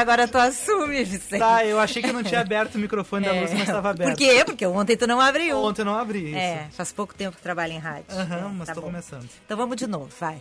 [0.00, 1.38] Agora tu assume, Vicente.
[1.38, 4.10] Tá, eu achei que eu não tinha aberto o microfone da Lúcia, mas estava aberto.
[4.10, 4.42] Por quê?
[4.44, 5.58] Porque ontem tu não abriu.
[5.58, 6.36] Ontem eu não abri isso.
[6.36, 8.04] É, faz pouco tempo que trabalha em rádio.
[8.10, 8.86] Aham, mas Tá tô bom.
[8.88, 9.28] começando.
[9.44, 10.38] Então vamos de novo, vai.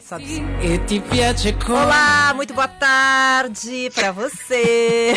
[0.66, 5.14] E come Olá, muito boa tarde pra você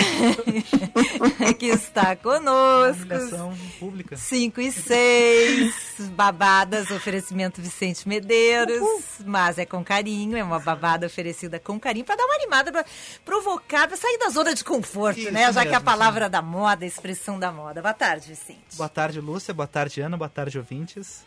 [1.58, 3.02] que está conosco.
[3.02, 4.16] Ligação pública.
[4.16, 5.74] 5 e 6,
[6.10, 8.82] babadas, oferecimento Vicente Medeiros,
[9.24, 12.84] mas é com carinho, é uma babada oferecida com carinho para dar uma animada, para
[13.24, 15.52] provocar, para sair da zona de conforto, Isso né?
[15.52, 17.80] Já que é a mesmo, palavra da moda, a expressão da moda.
[17.80, 18.76] Boa tarde, Vicente.
[18.76, 19.54] Boa tarde, Lúcia.
[19.54, 20.16] Boa tarde, Ana.
[20.16, 21.24] Boa tarde, ouvintes.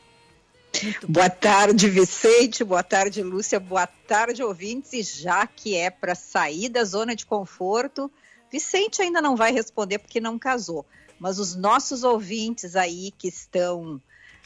[1.07, 2.63] Boa tarde, Vicente.
[2.63, 3.59] Boa tarde, Lúcia.
[3.59, 4.93] Boa tarde, ouvintes.
[4.93, 8.11] E já que é para sair da zona de conforto,
[8.51, 10.85] Vicente ainda não vai responder porque não casou.
[11.19, 14.01] Mas os nossos ouvintes aí que estão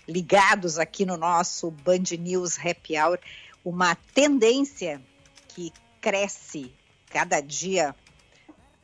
[0.07, 3.19] ligados aqui no nosso Band News Happy Hour,
[3.63, 5.01] uma tendência
[5.47, 6.73] que cresce
[7.09, 7.95] cada dia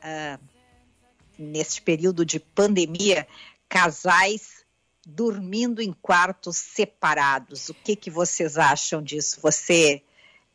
[0.08, 0.38] ah,
[1.36, 3.26] neste período de pandemia,
[3.68, 4.64] casais
[5.04, 7.68] dormindo em quartos separados.
[7.68, 9.40] O que, que vocês acham disso?
[9.42, 10.00] Você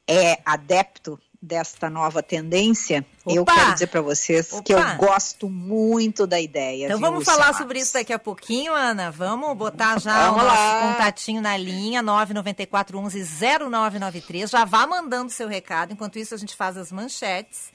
[0.08, 3.06] é adepto desta nova tendência?
[3.26, 3.54] Eu Opa!
[3.54, 4.94] quero dizer para vocês que Opa!
[4.94, 6.86] eu gosto muito da ideia.
[6.86, 7.58] Então viu, vamos falar Matos?
[7.58, 9.12] sobre isso daqui a pouquinho, Ana.
[9.12, 10.94] Vamos botar já Vamos o nosso lá.
[10.94, 14.48] contatinho na linha, 994110993.
[14.50, 15.92] Já vá mandando seu recado.
[15.92, 17.72] Enquanto isso, a gente faz as manchetes.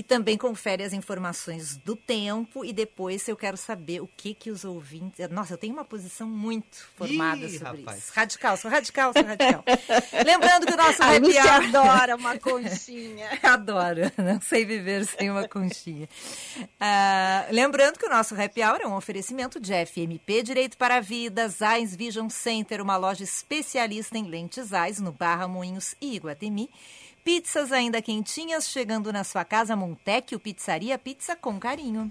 [0.00, 4.50] E também confere as informações do tempo e depois eu quero saber o que que
[4.50, 5.28] os ouvintes...
[5.28, 7.98] Nossa, eu tenho uma posição muito formada Ih, sobre rapaz.
[7.98, 8.12] isso.
[8.14, 9.62] Radical, sou radical, sou radical.
[10.24, 11.50] Lembrando que o nosso A happy hour...
[11.50, 13.28] adora uma conchinha.
[13.42, 16.08] Adoro, não sei viver sem uma conchinha.
[16.80, 21.00] Ah, lembrando que o nosso happy hour é um oferecimento de FMP Direito para a
[21.00, 26.70] Vida, Zais Vision Center, uma loja especialista em lentes Zais no Barra Moinhos e Iguatemi.
[27.22, 32.10] Pizzas ainda quentinhas chegando na sua casa, Montecchio Pizzaria, pizza com carinho.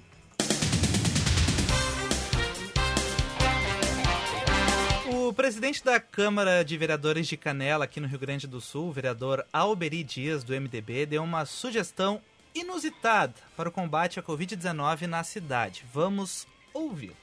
[5.11, 8.91] O presidente da Câmara de Vereadores de Canela, aqui no Rio Grande do Sul, o
[8.91, 12.21] vereador Alberi Dias, do MDB, deu uma sugestão
[12.53, 15.83] inusitada para o combate à Covid-19 na cidade.
[15.91, 17.13] Vamos ouvir.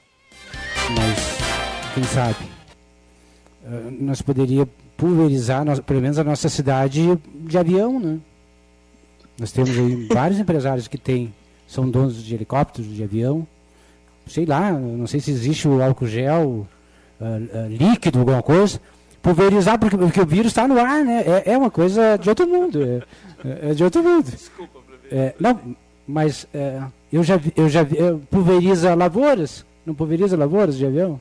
[0.95, 2.45] mas quem sabe
[3.63, 4.67] eh, nós poderia
[4.97, 8.17] pulverizar nós- pelo menos a nossa cidade de avião, né?
[9.39, 11.33] Nós temos aí vários empresários que têm
[11.67, 13.45] são donos de helicópteros, de avião,
[14.25, 16.67] sei lá, não sei se existe o álcool gel
[17.21, 18.79] ah, ah, líquido, alguma coisa,
[19.21, 21.23] pulverizar porque, porque o vírus está no ar, né?
[21.45, 24.31] É, é uma coisa de outro mundo, é, é de outro mundo.
[25.11, 25.59] É, não,
[26.07, 26.81] mas é,
[27.11, 31.19] eu já vi, eu já vi, eu- pulveriza lavouras, não pulveriza lavouras de avião?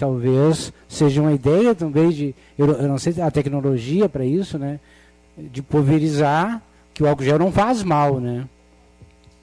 [0.00, 4.80] Talvez seja uma ideia também de, eu, eu não sei a tecnologia para isso, né?
[5.36, 6.62] De pulverizar,
[6.94, 8.48] que o álcool gel não faz mal, né?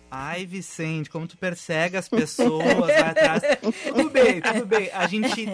[0.09, 3.43] Ai, Vicente, como tu persegue as pessoas lá atrás.
[3.83, 4.89] Tudo bem, tudo bem.
[4.91, 5.45] A gente,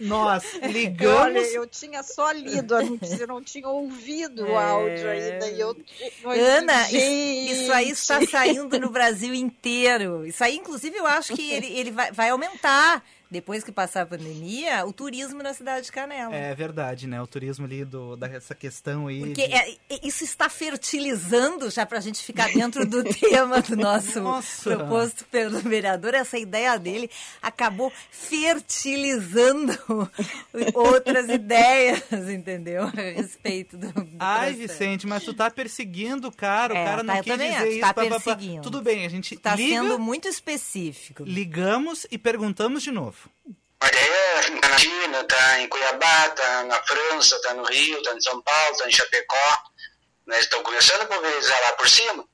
[0.00, 1.20] nós ligamos.
[1.20, 5.50] Olha, eu tinha só lido a notícia, eu não tinha ouvido o áudio ainda.
[5.50, 5.76] E eu,
[6.24, 10.24] Ana, isso, gente, isso aí está saindo no Brasil inteiro.
[10.24, 13.04] Isso aí, inclusive, eu acho que ele, ele vai, vai aumentar.
[13.30, 16.34] Depois que passar a pandemia, o turismo na cidade de Canela.
[16.34, 17.20] É verdade, né?
[17.20, 19.18] O turismo ali, do, dessa questão aí.
[19.20, 23.60] Porque de- é- é- isso está fertilizando, já para a gente ficar dentro do tema
[23.60, 24.76] do nosso Nossa.
[24.76, 27.10] proposto pelo vereador, essa ideia dele
[27.42, 29.76] acabou fertilizando
[30.74, 32.84] outras ideias, entendeu?
[32.84, 33.88] A respeito do.
[33.92, 34.58] do Ai, processo.
[34.78, 37.80] Vicente, mas tu tá perseguindo o cara, É, o cara tá, não também dizer isso.
[37.80, 38.38] tá pá, pá, pá.
[38.62, 41.24] Tudo bem, a gente Está liga, sendo muito específico.
[41.24, 43.15] ligamos e perguntamos de novo.
[43.80, 48.14] A ideia tá na China, tá em Cuiabá, tá na França, tá no Rio, tá
[48.14, 49.62] em São Paulo, tá em Chapecó.
[50.26, 50.40] Né?
[50.40, 52.28] Estão começando a pulverizar lá por cima.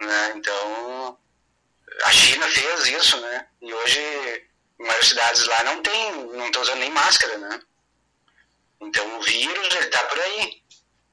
[0.00, 0.32] Né?
[0.36, 1.18] Então,
[2.04, 3.46] a China fez isso, né?
[3.60, 4.48] E hoje,
[4.78, 7.60] várias cidades lá não tem, não estão usando nem máscara, né?
[8.80, 10.62] Então, o vírus, ele tá por aí.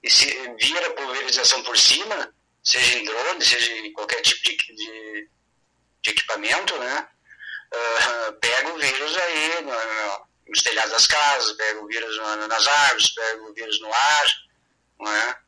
[0.01, 0.25] E se
[0.59, 5.29] vir a pulverização por cima, seja em drone, seja em qualquer tipo de, de,
[6.01, 7.07] de equipamento, né?
[7.73, 12.47] Uh, pega o vírus aí no, no, nos telhados das casas, pega o vírus no,
[12.47, 14.25] nas árvores, pega o vírus no ar,
[14.99, 15.39] não é?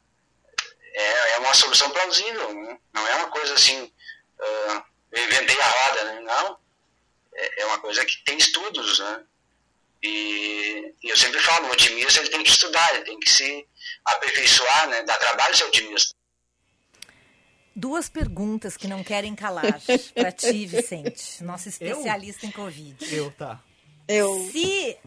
[0.94, 2.78] É, uma solução plausível, né?
[2.94, 4.84] não é uma coisa assim, uh,
[5.14, 6.20] inventei a roda, né?
[6.22, 6.60] não.
[7.34, 9.24] É, é uma coisa que tem estudos, né?
[10.04, 13.68] E, e, eu sempre falo, o otimista ele tem que estudar, ele tem que se
[14.06, 15.04] aperfeiçoar, né?
[15.04, 16.16] Dá trabalho ser otimista.
[17.76, 19.80] Duas perguntas que não querem calar
[20.14, 22.50] para ti, Vicente, nosso especialista eu?
[22.50, 23.16] em Covid.
[23.16, 23.64] Eu, tá.
[24.08, 24.50] Eu...
[24.52, 24.98] Se,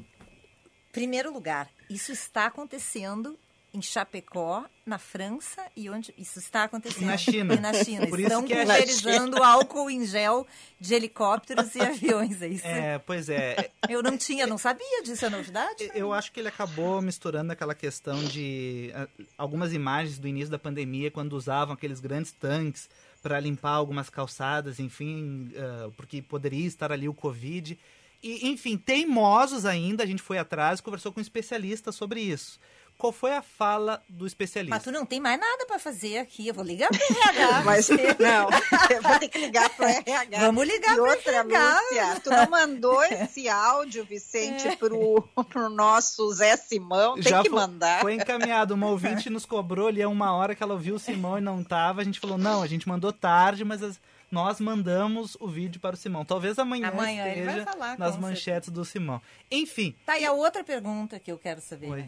[0.92, 3.38] primeiro lugar, isso está acontecendo
[3.74, 7.06] em Chapecó, na França, e onde isso está acontecendo?
[7.06, 7.54] Na China.
[7.54, 8.06] E na China.
[8.06, 10.46] Por Estão que é pulverizando álcool em gel
[10.78, 12.66] de helicópteros e aviões, é isso?
[12.66, 13.70] É, pois é.
[13.88, 15.90] Eu não tinha, não sabia disso, é novidade?
[15.92, 20.58] Eu acho que ele acabou misturando aquela questão de ah, algumas imagens do início da
[20.58, 22.88] pandemia, quando usavam aqueles grandes tanques
[23.20, 27.76] para limpar algumas calçadas, enfim, uh, porque poderia estar ali o Covid.
[28.22, 32.60] E, enfim, teimosos ainda, a gente foi atrás e conversou com um especialista sobre isso
[32.98, 34.74] qual foi a fala do especialista?
[34.74, 36.48] Mas tu não tem mais nada para fazer aqui.
[36.48, 37.62] Eu vou ligar pro RH.
[37.64, 37.88] Mas
[38.18, 38.48] não,
[38.90, 40.38] eu vou ter que ligar pro RH.
[40.40, 41.80] Vamos ligar pro outra, RH.
[41.80, 44.76] Lúcia, tu não mandou esse áudio, Vicente, É.
[44.76, 47.14] pro, pro nosso Zé Simão.
[47.14, 48.00] Tem Já que foi, mandar.
[48.00, 48.74] Foi encaminhado.
[48.74, 51.62] Uma ouvinte nos cobrou ali há uma hora que ela ouviu o Simão e não
[51.62, 52.00] tava.
[52.00, 54.00] A gente falou, não, a gente mandou tarde, mas as-
[54.30, 56.24] nós mandamos o vídeo para o Simão.
[56.24, 59.20] Talvez amanhã, Amanhã ele vai esteja falar, nas manchetes do Simão.
[59.50, 61.88] Enfim, Tá, e a outra pergunta que eu quero saber.
[61.90, 62.04] Oi.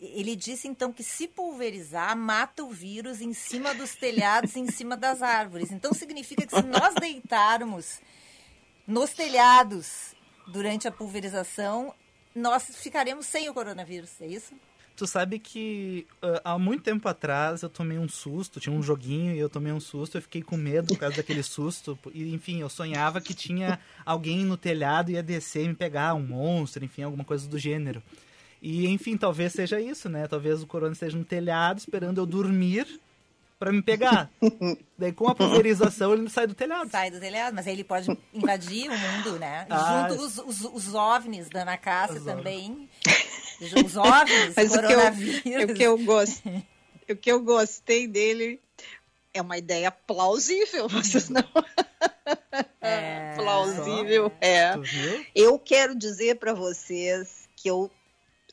[0.00, 4.96] Ele disse então que se pulverizar, mata o vírus em cima dos telhados, em cima
[4.96, 5.72] das árvores.
[5.72, 8.00] Então significa que se nós deitarmos
[8.86, 10.14] nos telhados
[10.46, 11.94] durante a pulverização,
[12.34, 14.54] nós ficaremos sem o coronavírus, é isso?
[14.98, 19.32] tu sabe que ah, há muito tempo atrás eu tomei um susto, tinha um joguinho
[19.32, 21.96] e eu tomei um susto, eu fiquei com medo por causa daquele susto.
[22.12, 26.14] E, enfim, eu sonhava que tinha alguém no telhado e ia descer e me pegar,
[26.14, 28.02] um monstro, enfim, alguma coisa do gênero.
[28.60, 30.26] E, enfim, talvez seja isso, né?
[30.26, 33.00] Talvez o corona esteja no telhado esperando eu dormir
[33.58, 34.30] para me pegar.
[34.96, 36.90] Daí, com a pulverização, ele não sai do telhado.
[36.90, 39.66] Sai do telhado, mas aí ele pode invadir o mundo, né?
[39.70, 42.88] Ah, Junto os, os, os OVNIs da Ana Cássia também.
[43.60, 45.42] Os OVNIs, Mas o que, coronavírus.
[45.44, 46.42] eu, o, que eu gost,
[47.10, 48.60] o que eu gostei dele
[49.34, 51.44] é uma ideia plausível, vocês não.
[52.80, 54.76] É, plausível, é.
[54.78, 55.26] Viu?
[55.34, 57.90] Eu quero dizer para vocês que eu,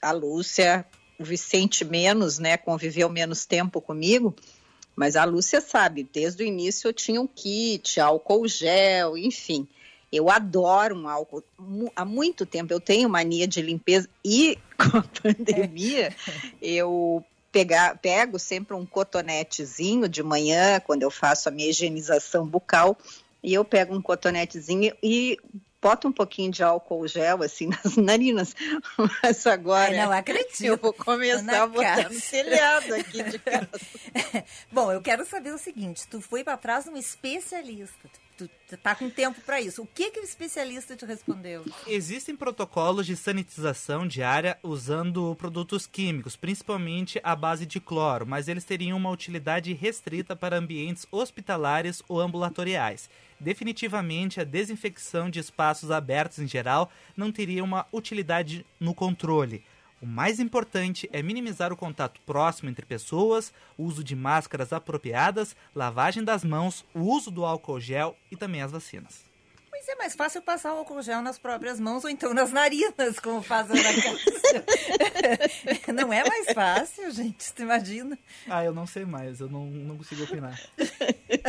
[0.06, 0.86] a Lúcia,
[1.20, 4.36] o Vicente menos, né, conviveu menos tempo comigo,
[4.96, 9.68] mas a Lúcia sabe, desde o início eu tinha um kit, álcool gel, enfim.
[10.12, 11.44] Eu adoro um álcool.
[11.96, 16.16] Há muito tempo eu tenho mania de limpeza e com a pandemia
[16.62, 22.98] eu pegar, pego sempre um cotonetezinho de manhã, quando eu faço a minha higienização bucal,
[23.42, 25.38] e eu pego um cotonetezinho e
[25.86, 28.56] boto um pouquinho de álcool gel assim nas narinas.
[29.22, 30.64] Mas agora Ai, não acredito.
[30.64, 33.70] eu vou começar a botar no telhado aqui de casa.
[34.72, 38.10] Bom, eu quero saber o seguinte: tu foi para trás de um especialista.
[38.35, 38.50] Tu, tu
[38.82, 39.82] tá com tempo para isso.
[39.82, 41.66] O que que o especialista te respondeu?
[41.88, 48.64] Existem protocolos de sanitização diária usando produtos químicos, principalmente à base de cloro, mas eles
[48.64, 53.10] teriam uma utilidade restrita para ambientes hospitalares ou ambulatoriais.
[53.40, 59.64] Definitivamente, a desinfecção de espaços abertos em geral não teria uma utilidade no controle.
[60.06, 65.56] O mais importante é minimizar o contato próximo entre pessoas, o uso de máscaras apropriadas,
[65.74, 69.26] lavagem das mãos, o uso do álcool gel e também as vacinas.
[69.86, 73.20] Mas é mais fácil passar o álcool gel nas próprias mãos ou então nas narinas,
[73.20, 74.66] como faz a Ana Cássia.
[75.94, 78.18] Não é mais fácil, gente, tu imagina?
[78.50, 80.60] Ah, eu não sei mais, eu não, não consigo opinar.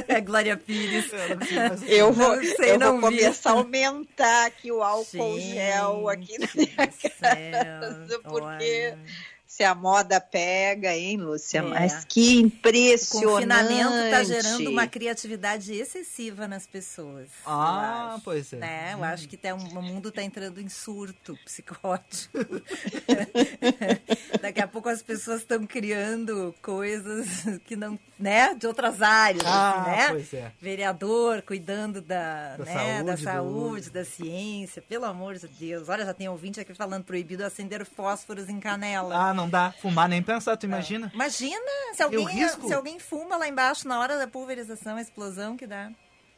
[0.07, 1.11] É Glória Pires.
[1.11, 3.19] Eu não consigo mais Eu vou, Não sei, eu não vou vi.
[3.21, 8.99] começar a aumentar aqui o álcool gel aqui na Gente minha céu, porque olha.
[9.47, 11.59] Se a moda pega, hein, Lúcia?
[11.59, 11.63] É.
[11.63, 13.35] Mas que O impressionante.
[13.35, 17.29] confinamento está gerando uma criatividade excessiva nas pessoas.
[17.47, 18.25] Ah, acho.
[18.25, 18.57] pois é.
[18.57, 18.91] Né?
[18.95, 22.37] Eu acho que tá, um- o mundo está entrando em surto psicótico.
[24.41, 27.27] Daqui a pouco as pessoas estão criando coisas
[27.65, 30.09] que não, né, de outras áreas, Ah, assim, né?
[30.11, 30.53] pois é.
[30.61, 35.89] Vereador cuidando da, Da né, da saúde, do- saúde, da ciência, pelo amor de Deus.
[35.89, 39.15] Olha, já tem ouvinte aqui falando proibido acender fósforos em canela.
[39.17, 39.73] Ah, não dá.
[39.81, 41.11] Fumar nem pensar, tu imagina?
[41.15, 41.61] Imagina
[41.95, 42.67] se alguém, risco?
[42.67, 45.91] se alguém fuma lá embaixo na hora da pulverização, a explosão que dá.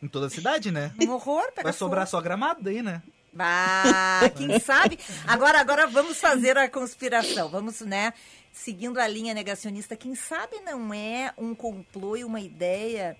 [0.02, 0.92] Em toda a cidade, né?
[1.00, 2.18] Um horror, pega Vai sobrar fogo.
[2.18, 3.02] só gramado daí, né?
[3.32, 4.98] Bah, quem sabe?
[5.26, 7.48] Agora, agora vamos fazer a conspiração.
[7.48, 8.12] Vamos, né?
[8.58, 13.16] seguindo a linha negacionista, quem sabe não é um complô e uma ideia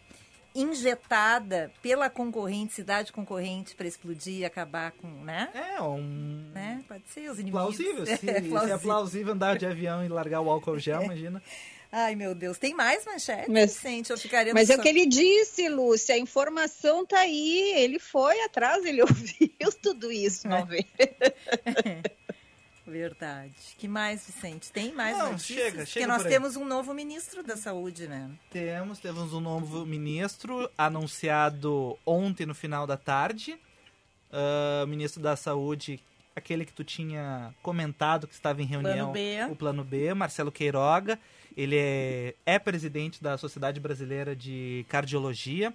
[0.60, 5.48] injetada pela concorrente, cidade concorrente, para explodir e acabar com, né?
[5.54, 6.50] É, um.
[6.54, 6.82] né?
[6.88, 7.60] Pode ser, os inimigos.
[7.76, 11.42] Plausível, se, É, se é plausível andar de avião e largar o álcool gel, imagina.
[11.90, 12.58] Ai, meu Deus.
[12.58, 14.10] Tem mais manchete, Mas- Vicente?
[14.10, 18.38] Eu ficaria Mas é o que ele disse, Lúcia, a informação tá aí, ele foi
[18.42, 20.50] atrás, ele ouviu tudo isso, É.
[20.50, 20.84] não vê?
[22.88, 23.54] Verdade.
[23.76, 24.72] Que mais, Vicente?
[24.72, 25.58] Tem mais Não, notícias?
[25.58, 28.30] chega, Porque chega nós por temos um novo ministro da Saúde, né?
[28.50, 33.58] Temos, temos um novo ministro anunciado ontem no final da tarde.
[34.82, 36.00] O ministro da Saúde,
[36.34, 39.52] aquele que tu tinha comentado que estava em reunião, Plano B.
[39.52, 41.18] o Plano B, Marcelo Queiroga.
[41.56, 45.74] Ele é, é presidente da Sociedade Brasileira de Cardiologia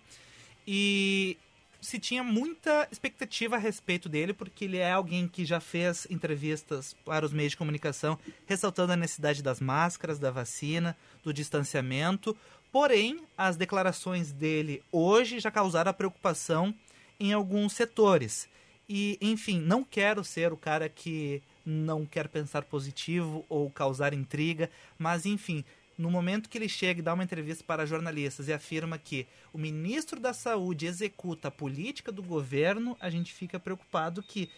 [0.67, 1.37] e
[1.83, 6.95] se tinha muita expectativa a respeito dele, porque ele é alguém que já fez entrevistas
[7.05, 12.35] para os meios de comunicação, ressaltando a necessidade das máscaras, da vacina, do distanciamento.
[12.71, 16.73] Porém, as declarações dele hoje já causaram a preocupação
[17.19, 18.47] em alguns setores.
[18.87, 24.69] E, enfim, não quero ser o cara que não quer pensar positivo ou causar intriga,
[24.97, 25.63] mas, enfim,
[25.97, 29.57] no momento que ele chega e dá uma entrevista para jornalistas e afirma que o
[29.57, 34.49] ministro da Saúde executa a política do governo, a gente fica preocupado que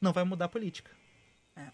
[0.00, 0.90] não vai mudar a política.
[1.56, 1.66] É.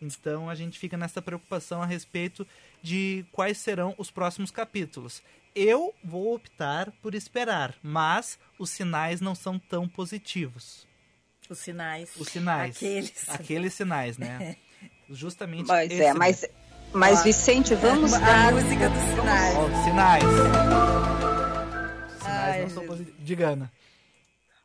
[0.00, 2.46] Então a gente fica nessa preocupação a respeito
[2.82, 5.22] de quais serão os próximos capítulos.
[5.54, 10.86] Eu vou optar por esperar, mas os sinais não são tão positivos.
[11.48, 12.14] Os sinais.
[12.16, 12.76] Os sinais.
[12.76, 13.28] Aqueles.
[13.28, 14.56] Aqueles sinais, né?
[15.10, 16.44] Justamente Mas esse é, mas,
[16.92, 18.52] mas Vicente, vamos a dar.
[18.52, 19.56] música dos sinais.
[19.56, 20.24] Ó, sinais.
[22.18, 23.20] Sinais Ai, não são positivos.
[23.24, 23.72] Diga, Ana.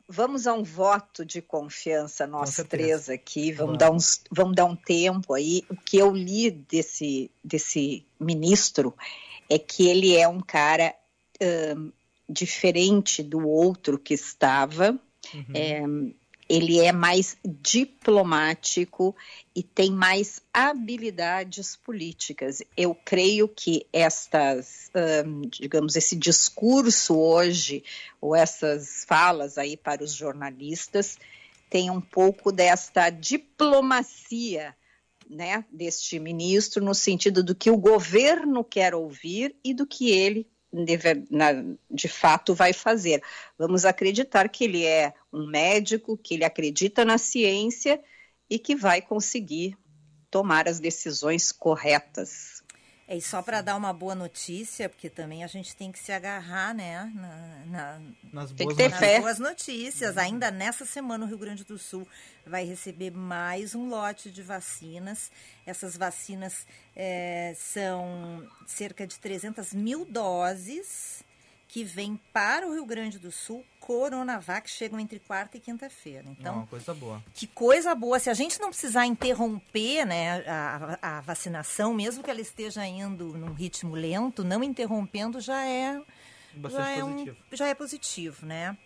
[0.08, 3.52] Vamos a um voto de confiança, nós três aqui.
[3.52, 3.78] Vamos Vamos.
[3.78, 5.64] dar, uns, vamos dar um tempo aí.
[5.70, 8.94] O que eu li desse, desse ministro
[9.50, 10.94] é que ele é um cara
[11.42, 11.92] ahn,
[12.30, 15.00] diferente do outro que estava.
[15.34, 15.46] Uhum.
[15.54, 15.82] É,
[16.54, 19.16] ele é mais diplomático
[19.56, 22.62] e tem mais habilidades políticas.
[22.78, 27.84] Eu creio que estas, ahn, digamos, esse discurso hoje,
[28.22, 31.18] ou essas falas aí para os jornalistas,
[31.72, 34.76] tem um pouco desta diplomacia
[35.28, 40.48] né, deste ministro, no sentido do que o governo quer ouvir e do que ele
[41.90, 43.22] de fato vai fazer.
[43.58, 48.02] Vamos acreditar que ele é um médico, que ele acredita na ciência
[48.50, 49.78] e que vai conseguir
[50.30, 52.53] tomar as decisões corretas.
[53.08, 56.12] É, e só para dar uma boa notícia, porque também a gente tem que se
[56.12, 59.20] agarrar, né, na, na- Nas Tem boas que ter nas fé.
[59.20, 60.18] boas notícias.
[60.18, 62.08] Ainda nessa semana, o Rio Grande do Sul
[62.48, 65.30] vai receber mais um lote de vacinas.
[65.66, 71.24] Essas vacinas eh, são cerca de 300 mil doses
[71.74, 73.66] que vêm para o Rio Grande do Sul.
[73.80, 76.24] Coronavac chegam entre quarta e quinta-feira.
[76.30, 77.24] Então, Uma coisa boa.
[77.34, 78.20] que coisa boa.
[78.20, 83.36] Se a gente não precisar interromper né, a, a vacinação, mesmo que ela esteja indo
[83.36, 86.00] num ritmo lento, não interrompendo já é,
[86.54, 87.38] Bastante já é, um- positivo.
[87.54, 88.78] já é positivo, né?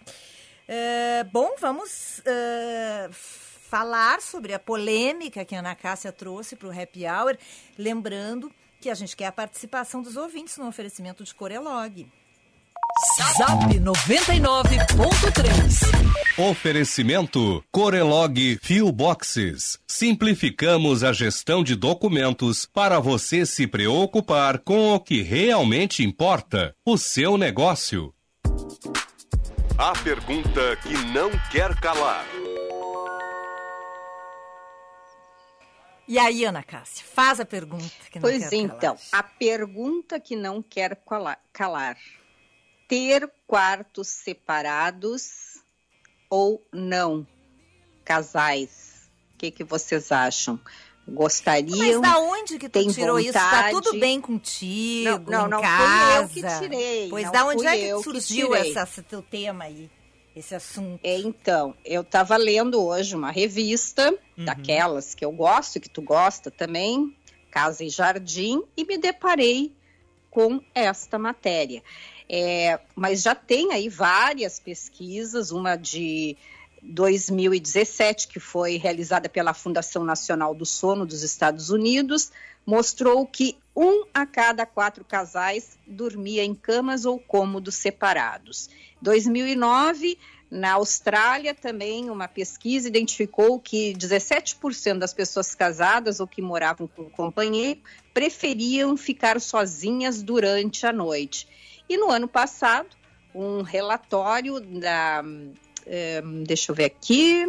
[0.65, 6.71] É, bom, vamos é, falar sobre a polêmica que a Ana Cássia trouxe para o
[6.81, 7.37] Happy Hour.
[7.77, 12.09] Lembrando que a gente quer a participação dos ouvintes no oferecimento de Corelog.
[13.37, 16.49] Zap 99.3.
[16.49, 19.77] Oferecimento Corelog Fio Boxes.
[19.87, 26.97] Simplificamos a gestão de documentos para você se preocupar com o que realmente importa, o
[26.97, 28.11] seu negócio.
[29.77, 32.25] A pergunta que não quer calar.
[36.07, 38.99] E aí, Ana Cássia, faz a pergunta que não Pois quer então, calar.
[39.11, 41.97] a pergunta que não quer cala- calar:
[42.87, 45.61] ter quartos separados
[46.29, 47.25] ou não?
[48.05, 50.59] Casais, o que, que vocês acham?
[51.05, 52.01] Mas Gostariam?
[52.01, 53.33] da onde que tu tirou isso?
[53.33, 53.71] Tá vontade?
[53.71, 56.21] tudo bem contigo, Não, não, não fui casa?
[56.21, 58.71] eu que tirei, Pois não da onde é que que surgiu tirei.
[58.71, 59.89] essa, esse teu tema aí?
[60.35, 60.99] Esse assunto?
[61.03, 64.45] É, Então, eu estava lendo hoje uma revista, Uhum.
[64.45, 67.15] daquelas que eu gosto, que tu gosta também,
[67.49, 69.73] Casa e Jardim, e me deparei
[70.29, 71.81] com esta matéria.
[72.29, 76.35] É, mas já tem aí várias pesquisas, uma de
[76.83, 82.31] 2017, que foi realizada pela Fundação Nacional do Sono dos Estados Unidos,
[82.65, 88.69] mostrou que um a cada quatro casais dormia em camas ou cômodos separados.
[89.01, 90.17] 2009,
[90.49, 97.09] na Austrália, também uma pesquisa identificou que 17% das pessoas casadas ou que moravam com
[97.09, 97.79] companheiro
[98.13, 101.47] preferiam ficar sozinhas durante a noite.
[101.89, 102.89] E no ano passado,
[103.33, 105.23] um relatório da.
[105.85, 107.45] Eh, deixa eu ver aqui.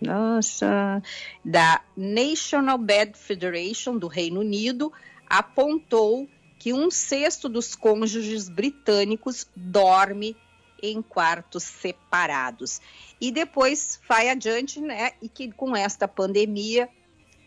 [0.00, 1.02] Nossa,
[1.44, 4.92] da National Bed Federation do Reino Unido
[5.26, 10.36] apontou que um sexto dos cônjuges britânicos dorme
[10.82, 12.80] em quartos separados.
[13.20, 15.12] E depois vai adiante, né?
[15.22, 16.88] E que com esta pandemia,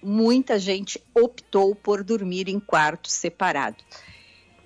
[0.02, 3.84] muita gente optou por dormir em quartos separados.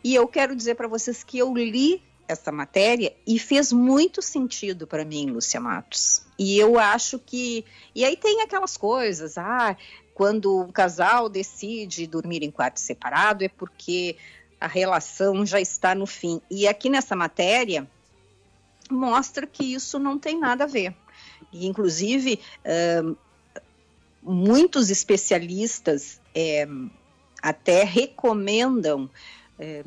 [0.04, 4.88] E eu quero dizer para vocês que eu li essa matéria e fez muito sentido
[4.88, 6.24] para mim, Lúcia Matos.
[6.40, 7.66] E eu acho que.
[7.94, 9.76] E aí tem aquelas coisas, ah,
[10.14, 14.16] quando o casal decide dormir em quarto separado é porque
[14.60, 16.42] a relação já está no fim.
[16.50, 17.88] E aqui nessa matéria
[18.90, 20.96] mostra que isso não tem nada a ver.
[21.52, 22.40] E, inclusive,
[24.22, 26.68] muitos especialistas é,
[27.42, 29.10] até recomendam
[29.62, 29.84] é,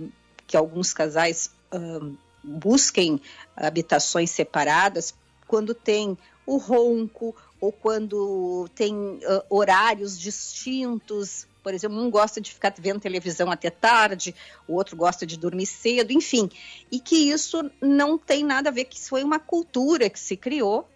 [0.47, 3.21] que alguns casais uh, busquem
[3.57, 5.15] habitações separadas
[5.49, 6.17] quando tem
[6.47, 11.47] o ronco ou quando tem uh, horários distintos.
[11.63, 14.35] Por exemplo, um gosta de ficar vendo televisão até tarde,
[14.69, 16.49] o outro gosta de dormir cedo, enfim.
[16.93, 20.37] E que isso não tem nada a ver, que isso foi uma cultura que se
[20.37, 20.87] criou,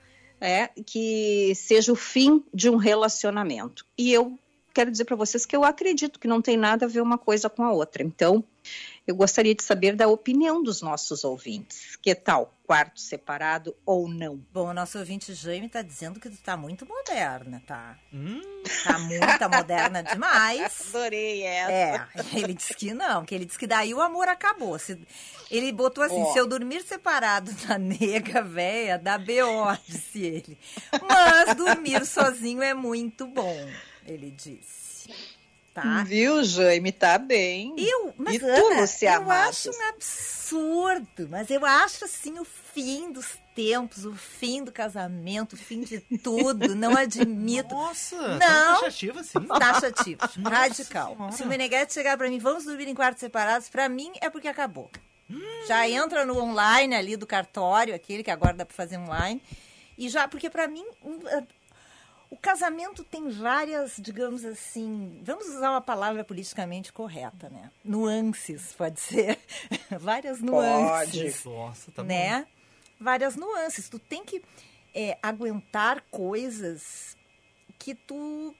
[0.40, 3.84] é, que seja o fim de um relacionamento.
[3.96, 4.38] E eu
[4.74, 7.48] quero dizer para vocês que eu acredito que não tem nada a ver uma coisa
[7.48, 8.02] com a outra.
[8.02, 8.44] Então,
[9.06, 11.96] eu gostaria de saber da opinião dos nossos ouvintes.
[11.96, 12.54] Que tal?
[12.66, 14.36] Quarto separado ou não?
[14.52, 17.96] Bom, o nosso ouvinte Jaime está dizendo que tu tá muito moderna, tá?
[18.12, 18.42] Hum.
[18.84, 20.84] Tá muito moderna demais.
[20.94, 21.72] Adorei essa.
[21.72, 24.78] É, ele disse que não, que ele disse que daí o amor acabou.
[24.78, 25.00] Se,
[25.50, 26.32] ele botou assim, oh.
[26.34, 30.58] se eu dormir separado da nega véia, dá B.O., disse ele.
[31.08, 33.56] Mas dormir sozinho é muito bom,
[34.08, 35.08] ele disse
[35.82, 36.02] tá?
[36.04, 36.92] Viu, Jaime?
[36.92, 37.74] Tá bem.
[37.78, 42.44] Eu, mas e tu, Ana, Lucia eu acho um absurdo, mas eu acho assim o
[42.44, 46.74] fim dos tempos, o fim do casamento, o fim de tudo.
[46.74, 47.74] Não admito.
[47.74, 48.80] Nossa, não.
[48.80, 49.40] taxativo assim.
[49.40, 51.14] Taxativo, radical.
[51.14, 51.32] Senhora.
[51.32, 54.48] Se o Meneghete chegar para mim, vamos dormir em quartos separados, para mim é porque
[54.48, 54.90] acabou.
[55.30, 55.66] Hum.
[55.66, 59.40] Já entra no online ali do cartório, aquele que agora dá para fazer online.
[59.96, 60.84] E já, porque para mim,
[62.30, 67.70] o casamento tem várias, digamos assim, vamos usar uma palavra politicamente correta, né?
[67.82, 69.38] Nuances, pode ser.
[69.98, 71.42] várias nuances.
[71.42, 71.56] Pode.
[71.56, 72.40] Nossa, tá né?
[72.40, 72.46] bom.
[73.00, 73.88] Várias nuances.
[73.88, 74.42] Tu tem que
[74.94, 77.16] é, aguentar coisas
[77.78, 78.54] que tu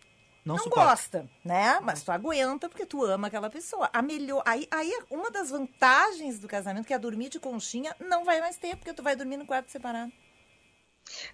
[0.45, 1.79] não, não gosta, né?
[1.83, 3.91] Mas tu aguenta porque tu ama aquela pessoa.
[3.93, 8.25] A melhor, aí, aí uma das vantagens do casamento que é dormir de conchinha não
[8.25, 10.11] vai mais ter porque tu vai dormir no quarto separado.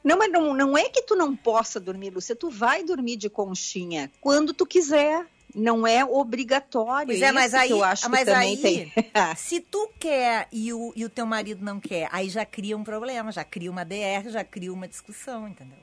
[0.02, 2.36] Não, mas não, não é que tu não possa dormir, Lúcia.
[2.36, 5.26] Tu vai dormir de conchinha quando tu quiser.
[5.54, 7.06] Não é obrigatório.
[7.06, 8.92] Pois é, mas aí, eu acho mas que também aí tem.
[9.36, 12.82] se tu quer e o, e o teu marido não quer, aí já cria um
[12.82, 15.78] problema, já cria uma DR, já cria uma discussão, entendeu?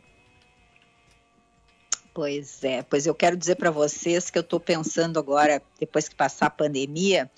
[2.14, 6.16] Pois é, pois eu quero dizer para vocês que eu estou pensando agora, depois que
[6.16, 7.32] passar a pandemia,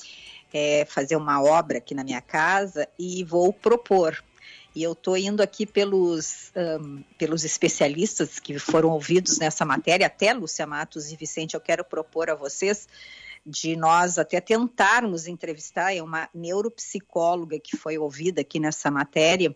[0.51, 4.23] é, fazer uma obra aqui na minha casa e vou propor
[4.75, 10.33] e eu estou indo aqui pelos, um, pelos especialistas que foram ouvidos nessa matéria, até
[10.33, 12.87] Lúcia Matos e Vicente, eu quero propor a vocês
[13.45, 19.55] de nós até tentarmos entrevistar, é uma neuropsicóloga que foi ouvida aqui nessa matéria,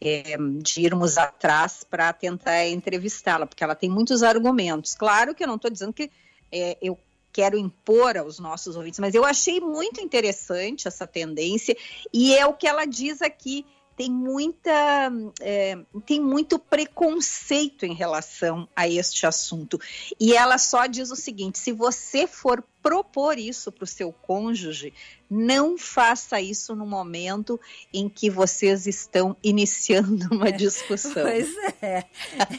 [0.00, 4.94] é, de irmos atrás para tentar entrevistá-la, porque ela tem muitos argumentos.
[4.94, 6.10] Claro que eu não estou dizendo que
[6.50, 6.98] é, eu
[7.32, 11.76] quero impor aos nossos ouvintes, mas eu achei muito interessante essa tendência
[12.12, 13.64] e é o que ela diz aqui
[14.00, 19.78] tem muita é, tem muito preconceito em relação a este assunto.
[20.18, 24.92] E ela só diz o seguinte se você for propor isso para o seu cônjuge
[25.30, 27.58] não faça isso no momento
[27.94, 31.22] em que vocês estão iniciando uma discussão.
[31.22, 31.48] Pois
[31.80, 32.04] é.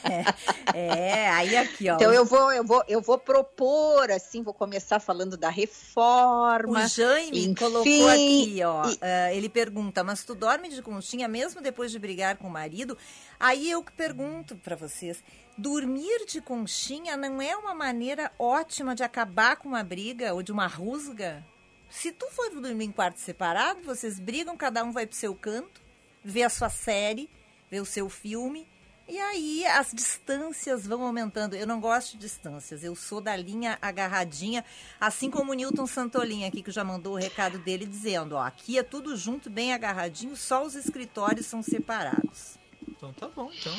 [0.03, 0.25] é.
[0.73, 1.29] é.
[1.29, 1.95] aí aqui, ó.
[1.95, 6.85] Então eu vou, eu vou, eu vou propor assim, vou começar falando da reforma.
[6.85, 8.87] O Jaime enfim, colocou aqui, ó.
[8.87, 8.93] E...
[8.93, 12.97] Uh, ele pergunta: "Mas tu dorme de conchinha mesmo depois de brigar com o marido?"
[13.37, 15.21] Aí eu pergunto para vocês,
[15.57, 20.51] dormir de conchinha não é uma maneira ótima de acabar com uma briga ou de
[20.51, 21.45] uma rusga?
[21.89, 25.81] Se tu for dormir em quarto separado, vocês brigam, cada um vai pro seu canto,
[26.23, 27.29] vê a sua série,
[27.69, 28.65] vê o seu filme,
[29.11, 31.53] E aí as distâncias vão aumentando.
[31.53, 32.81] Eu não gosto de distâncias.
[32.81, 34.63] Eu sou da linha agarradinha,
[35.01, 38.77] assim como o Newton Santolin aqui, que já mandou o recado dele dizendo, ó, aqui
[38.77, 42.57] é tudo junto, bem agarradinho, só os escritórios são separados.
[42.87, 43.75] Então tá bom, então.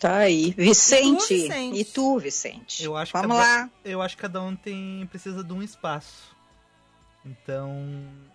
[0.00, 0.52] Tá aí.
[0.56, 1.04] Vicente.
[1.04, 1.78] E tu, Vicente?
[1.78, 2.84] E tu, Vicente?
[2.84, 3.56] Eu acho Vamos que lá.
[3.58, 6.34] Cada, eu acho que cada um tem precisa de um espaço.
[7.24, 7.70] Então,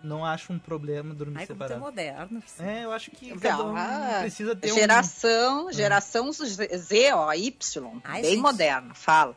[0.02, 1.84] não acho um problema dormir Ai, como é separado.
[1.84, 2.40] moderno.
[2.40, 2.68] Vicente.
[2.68, 4.74] É, eu acho que cada um Ah, precisa ter um...
[4.76, 8.00] Geração, geração Z, ó, Y.
[8.04, 8.40] Ai, bem gente.
[8.42, 8.94] moderna.
[8.94, 9.36] Fala.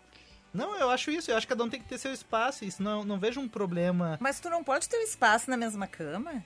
[0.54, 1.32] Não, eu acho isso.
[1.32, 2.64] Eu acho que cada um tem que ter seu espaço.
[2.64, 4.18] Isso não, não vejo um problema.
[4.22, 6.44] Mas tu não pode ter um espaço na mesma cama?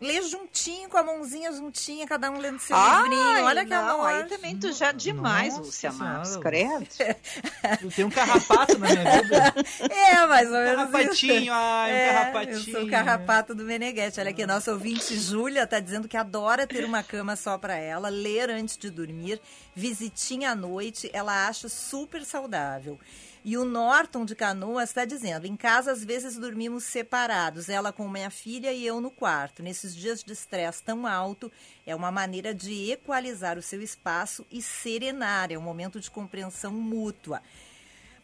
[0.00, 3.44] Lê juntinho, com a mãozinha juntinha, cada um lendo seu livrinho.
[3.44, 4.06] Olha que não, amor.
[4.06, 6.40] aí também tu já demais, Nossa Lúcia Lúcia.
[6.40, 6.86] credo.
[7.82, 9.54] Eu tenho um carrapato na minha vida.
[9.90, 11.52] É, mais ou menos Carrapatinho, isso.
[11.52, 12.56] ai, um é, carrapatinho.
[12.56, 14.20] Eu sou o carrapato do Meneghete.
[14.20, 18.08] Olha aqui, nossa ouvinte Júlia tá dizendo que adora ter uma cama só para ela,
[18.08, 19.38] ler antes de dormir,
[19.74, 22.98] visitinha à noite, ela acha super saudável.
[23.42, 28.08] E o Norton de Canoas está dizendo: em casa às vezes dormimos separados, ela com
[28.08, 29.62] minha filha e eu no quarto.
[29.62, 31.50] Nesses dias de estresse tão alto,
[31.86, 36.72] é uma maneira de equalizar o seu espaço e serenar, é um momento de compreensão
[36.72, 37.42] mútua.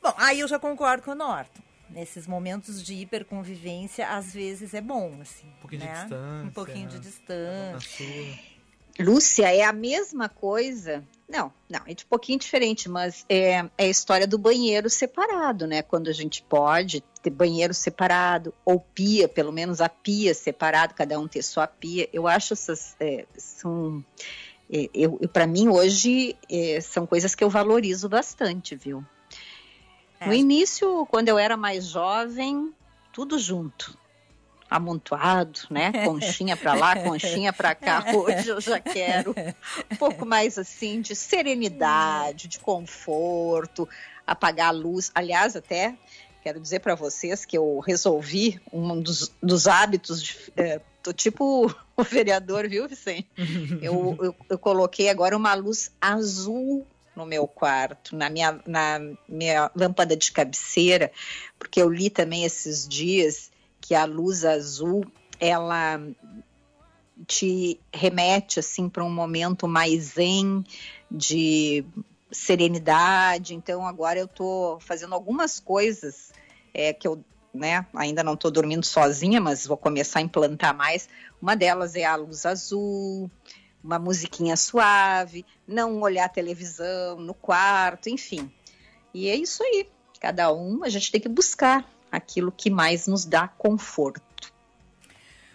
[0.02, 1.62] Bom, aí eu já concordo com o Norton.
[1.88, 5.46] Nesses momentos de hiperconvivência, às vezes é bom, assim.
[5.46, 5.92] Um pouquinho de né?
[5.94, 6.44] distância.
[6.44, 8.06] Um pouquinho de Na distância.
[8.96, 9.04] sua.
[9.04, 11.04] Lúcia, é a mesma coisa.
[11.28, 15.66] Não, não, é de um pouquinho diferente, mas é, é a história do banheiro separado,
[15.66, 15.82] né?
[15.82, 21.18] Quando a gente pode ter banheiro separado, ou pia, pelo menos a pia separado, cada
[21.18, 22.08] um ter sua pia.
[22.12, 22.94] Eu acho essas.
[23.00, 24.04] é, são.
[24.72, 29.04] é, eu, para mim, hoje, é, são coisas que eu valorizo bastante, viu?
[30.20, 30.28] É.
[30.28, 32.72] No início, quando eu era mais jovem,
[33.12, 33.98] tudo junto.
[34.76, 35.92] Amontoado, né?
[36.04, 38.04] Conchinha pra lá, conchinha pra cá.
[38.14, 39.34] Hoje eu já quero
[39.90, 43.88] um pouco mais assim de serenidade, de conforto,
[44.26, 45.10] apagar a luz.
[45.14, 45.94] Aliás, até
[46.42, 50.22] quero dizer para vocês que eu resolvi um dos, dos hábitos.
[50.22, 53.28] De, é, tô tipo o vereador, viu, Vicente?
[53.82, 56.86] Eu, eu, eu coloquei agora uma luz azul
[57.16, 61.10] no meu quarto, na minha, na minha lâmpada de cabeceira,
[61.58, 63.50] porque eu li também esses dias
[63.86, 65.04] que a luz azul
[65.38, 66.00] ela
[67.24, 70.64] te remete assim para um momento mais zen
[71.08, 71.84] de
[72.32, 73.54] serenidade.
[73.54, 76.32] Então agora eu estou fazendo algumas coisas
[76.74, 81.08] é, que eu né, ainda não estou dormindo sozinha, mas vou começar a implantar mais.
[81.40, 83.30] Uma delas é a luz azul,
[83.84, 88.50] uma musiquinha suave, não olhar televisão no quarto, enfim.
[89.14, 89.88] E é isso aí.
[90.20, 94.52] Cada um a gente tem que buscar aquilo que mais nos dá conforto.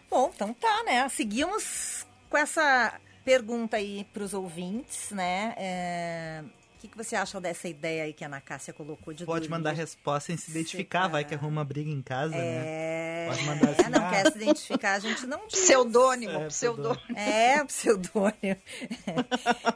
[0.10, 1.08] Bom, então tá, né?
[1.10, 5.54] Seguimos com essa pergunta aí para os ouvintes, né?
[5.58, 6.44] É,
[6.82, 9.42] O que, que você acha dessa ideia aí que a Ana Cássia colocou de Pode
[9.42, 9.50] dormir?
[9.52, 12.40] mandar resposta sem se identificar, vai que arruma uma briga em casa, né?
[12.44, 14.10] É, Pode mandar é, assim, não ah.
[14.10, 15.60] quer se identificar, a gente não diz.
[15.60, 17.02] Pseudônimo, É, pseudônimo.
[17.16, 18.58] É, pseudônimo.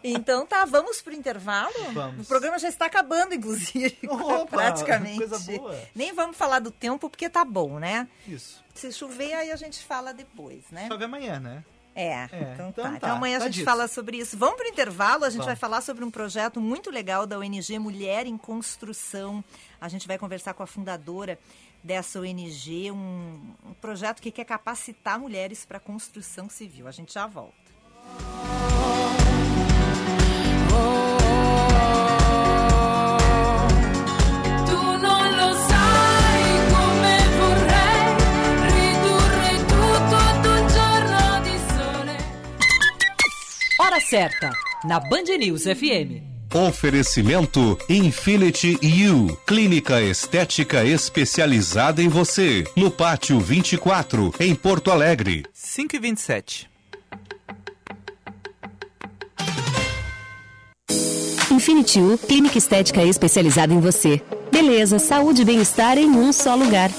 [0.04, 1.76] então tá, vamos pro intervalo?
[1.94, 2.26] Vamos.
[2.26, 5.20] O programa já está acabando, inclusive, Opa, praticamente.
[5.20, 5.80] coisa boa.
[5.94, 8.08] Nem vamos falar do tempo porque tá bom, né?
[8.28, 8.66] Isso.
[8.74, 10.88] Se chover, aí a gente fala depois, né?
[10.88, 11.64] Chove amanhã, né?
[11.96, 12.90] É, É, então, então tá.
[12.92, 13.66] tá, Então amanhã tá a gente dito.
[13.66, 14.38] fala sobre isso.
[14.38, 17.80] Vamos para o intervalo, a gente vai falar sobre um projeto muito legal da ONG
[17.80, 19.44] Mulher em Construção.
[19.80, 21.40] A gente vai conversar com a fundadora
[21.84, 26.88] dessa ONG, um, um projeto que quer capacitar mulheres para construção civil.
[26.88, 27.54] A gente já volta.
[28.18, 28.85] Tu
[44.06, 44.52] certa,
[44.84, 46.22] na Band News FM.
[46.54, 48.78] Oferecimento Infinity
[49.12, 55.44] U, clínica estética especializada em você, no Pátio 24, em Porto Alegre.
[55.52, 56.70] 5 e 27
[61.52, 64.22] Infinity U, clínica estética especializada em você.
[64.52, 66.92] Beleza, saúde e bem-estar em um só lugar.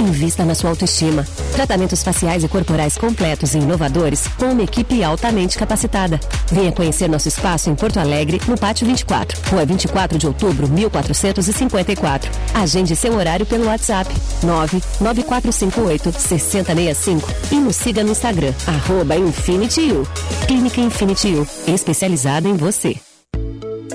[0.00, 1.24] Invista na sua autoestima.
[1.52, 6.18] Tratamentos faciais e corporais completos e inovadores com uma equipe altamente capacitada.
[6.50, 12.30] Venha conhecer nosso espaço em Porto Alegre, no Pátio 24, Rua 24 de Outubro, 1454.
[12.54, 20.06] Agende seu horário pelo WhatsApp 99458 6065 e nos siga no Instagram, arroba Infinity U.
[20.46, 22.96] Clínica Infinity U, especializada em você.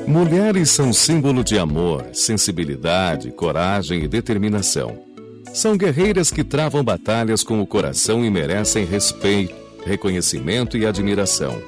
[0.07, 5.08] Mulheres são símbolo de amor, sensibilidade, coragem e determinação.
[5.53, 11.61] São guerreiras que travam batalhas com o coração e merecem respeito, reconhecimento e admiração.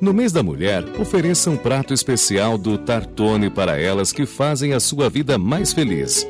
[0.00, 4.80] No mês da mulher, ofereça um prato especial do Tartone para elas que fazem a
[4.80, 6.26] sua vida mais feliz.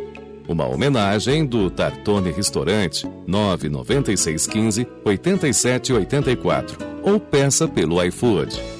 [0.48, 8.80] Uma homenagem do Tartone Restaurante 99615 8784 ou peça pelo iFood.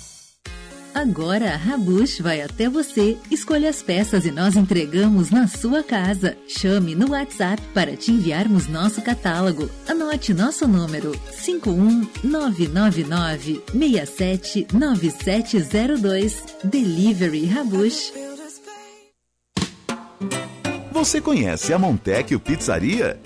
[0.93, 6.37] Agora a Rabush vai até você, escolha as peças e nós entregamos na sua casa.
[6.47, 9.69] Chame no WhatsApp para te enviarmos nosso catálogo.
[9.87, 16.43] Anote nosso número 51999 679702.
[16.63, 18.11] Delivery Rabush.
[20.91, 23.19] Você conhece a Montecchio Pizzaria?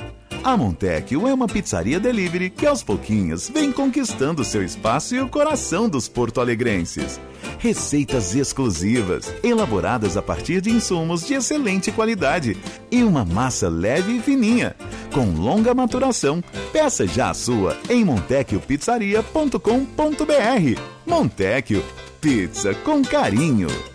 [0.45, 5.27] A Montecchio é uma pizzaria delivery que aos pouquinhos vem conquistando seu espaço e o
[5.27, 7.19] coração dos porto-alegrenses.
[7.57, 12.55] Receitas exclusivas, elaboradas a partir de insumos de excelente qualidade
[12.91, 14.75] e uma massa leve e fininha,
[15.11, 16.43] com longa maturação.
[16.71, 20.81] Peça já a sua em montecchiopizzaria.com.br.
[21.07, 21.83] Montecchio,
[22.21, 23.94] pizza com carinho.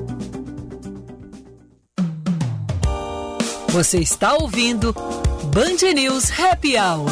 [3.71, 4.93] Você está ouvindo
[5.53, 7.09] Band News Happy Hour.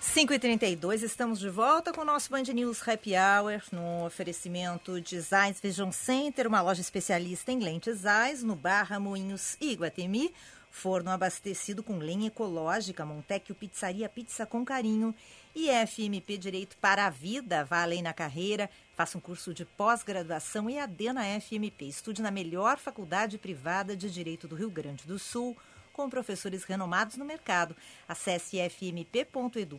[0.00, 5.00] Cinco e trinta estamos de volta com o nosso Band News Happy Hour no oferecimento
[5.00, 10.34] de Zeiss Vision Center, uma loja especialista em lentes Zeiss no Barra Moinhos e Iguatemi.
[10.72, 15.14] Forno abastecido com lenha ecológica, Montecchio Pizzaria Pizza com Carinho
[15.54, 17.62] e FMP Direito para a Vida.
[17.62, 20.78] Vá além na carreira, faça um curso de pós-graduação e
[21.12, 21.84] na FMP.
[21.84, 25.54] Estude na melhor faculdade privada de Direito do Rio Grande do Sul,
[25.92, 27.76] com professores renomados no mercado.
[28.08, 29.74] Acesse fmp.edu.br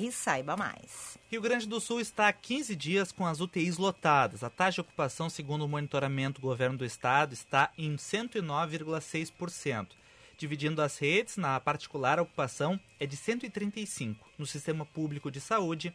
[0.00, 1.18] e saiba mais.
[1.30, 4.42] Rio Grande do Sul está há 15 dias com as UTIs lotadas.
[4.42, 9.88] A taxa de ocupação, segundo o monitoramento do governo do estado, está em 109,6%.
[10.36, 14.16] Dividindo as redes, na particular a ocupação é de 135%.
[14.38, 15.94] No sistema público de saúde,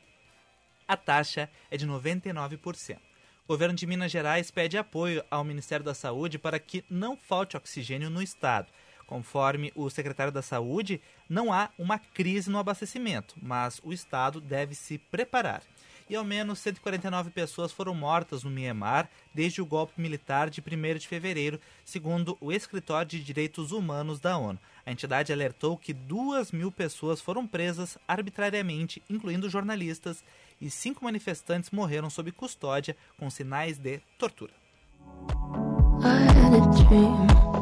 [0.87, 2.97] a taxa é de 99%.
[3.43, 7.55] O governo de Minas Gerais pede apoio ao Ministério da Saúde para que não falte
[7.55, 8.67] oxigênio no estado.
[9.07, 14.75] Conforme o secretário da Saúde, não há uma crise no abastecimento, mas o Estado deve
[14.75, 15.63] se preparar.
[16.09, 20.97] E ao menos 149 pessoas foram mortas no Myanmar desde o golpe militar de 1
[20.97, 24.59] de fevereiro, segundo o Escritório de Direitos Humanos da ONU.
[24.85, 30.23] A entidade alertou que 2 mil pessoas foram presas arbitrariamente, incluindo jornalistas,
[30.59, 34.53] e cinco manifestantes morreram sob custódia com sinais de tortura.
[36.49, 37.56] Os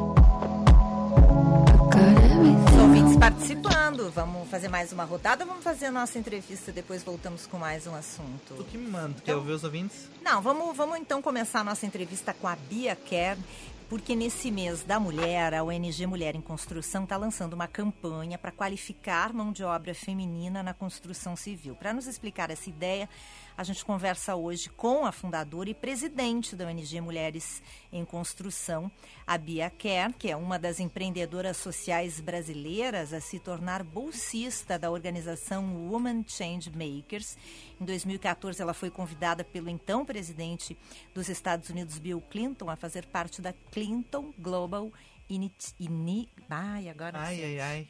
[3.15, 4.12] ouvintes participando.
[4.12, 7.95] Vamos fazer mais uma rodada vamos fazer a nossa entrevista depois voltamos com mais um
[7.95, 8.54] assunto?
[8.56, 10.10] Tu que me manda, quer ouvir os ouvintes?
[10.21, 13.41] Não, vamos, vamos então começar a nossa entrevista com a Bia Kern.
[13.88, 18.51] porque nesse mês da mulher, a ONG Mulher em Construção está lançando uma campanha para
[18.51, 21.75] qualificar mão de obra feminina na construção civil.
[21.75, 23.08] Para nos explicar essa ideia,
[23.57, 28.91] a gente conversa hoje com a fundadora e presidente da ONG Mulheres em Construção,
[29.25, 34.91] a Bia Kerr, que é uma das empreendedoras sociais brasileiras a se tornar bolsista da
[34.91, 37.37] organização Women Change Makers.
[37.79, 40.77] Em 2014, ela foi convidada pelo então presidente
[41.13, 44.91] dos Estados Unidos, Bill Clinton, a fazer parte da Clinton Global
[45.29, 47.87] Init Ini ai, agora Ai, ai, ai.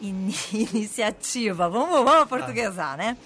[0.00, 1.68] In iniciativa.
[1.68, 3.16] Vamos, vamos portuguesar, né?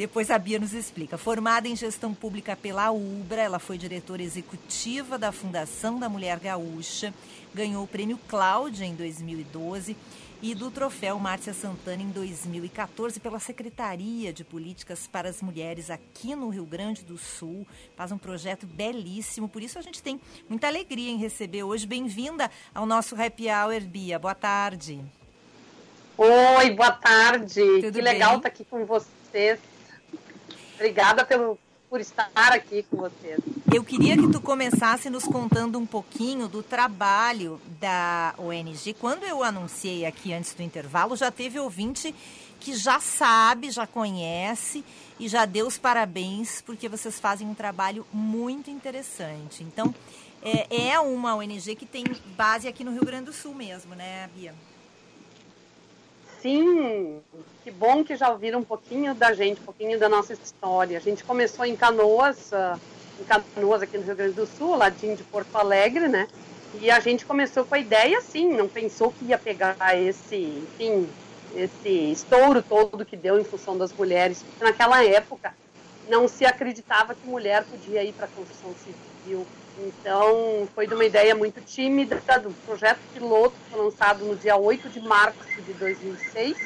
[0.00, 1.18] Depois a Bia nos explica.
[1.18, 7.12] Formada em gestão pública pela UBRA, ela foi diretora executiva da Fundação da Mulher Gaúcha,
[7.52, 9.94] ganhou o prêmio Cláudia em 2012
[10.40, 16.34] e do troféu Márcia Santana em 2014 pela Secretaria de Políticas para as Mulheres aqui
[16.34, 17.66] no Rio Grande do Sul.
[17.94, 21.86] Faz um projeto belíssimo, por isso a gente tem muita alegria em receber hoje.
[21.86, 24.18] Bem-vinda ao nosso Happy Hour, Bia.
[24.18, 24.98] Boa tarde.
[26.16, 27.60] Oi, boa tarde.
[27.82, 29.60] Tudo que legal estar aqui com vocês.
[30.80, 31.58] Obrigada pelo,
[31.90, 33.38] por estar aqui com vocês.
[33.70, 38.94] Eu queria que tu começasse nos contando um pouquinho do trabalho da ONG.
[38.94, 42.14] Quando eu anunciei aqui antes do intervalo, já teve ouvinte
[42.58, 44.82] que já sabe, já conhece
[45.18, 49.62] e já deu os parabéns porque vocês fazem um trabalho muito interessante.
[49.62, 49.94] Então,
[50.42, 52.04] é, é uma ONG que tem
[52.38, 54.54] base aqui no Rio Grande do Sul mesmo, né, Bia?
[56.40, 57.20] Sim,
[57.62, 60.96] que bom que já ouviram um pouquinho da gente, um pouquinho da nossa história.
[60.96, 62.78] A gente começou em Canoas, ah,
[63.20, 66.26] em Canoas aqui no Rio Grande do Sul, ladinho de Porto Alegre, né?
[66.80, 71.06] E a gente começou com a ideia assim, não pensou que ia pegar esse, enfim,
[71.54, 74.42] esse estouro todo que deu em função das mulheres.
[74.42, 75.52] Porque naquela época
[76.08, 79.46] não se acreditava que mulher podia ir para a construção civil.
[79.86, 84.56] Então, foi de uma ideia muito tímida do projeto piloto que foi lançado no dia
[84.56, 86.56] 8 de março de 2006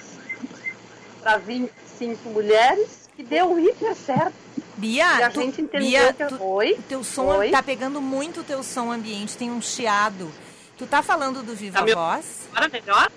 [1.23, 4.35] para 25 mulheres, que deu hiper certo.
[4.77, 6.73] Bia, E a tu- gente entendeu Bia, que- tu- Oi?
[6.73, 7.51] o teu som Oi?
[7.51, 10.31] tá pegando muito o teu som ambiente, tem um chiado.
[10.77, 12.49] Tu tá falando do Viva Tá Voz?
[12.51, 13.11] Agora melhor?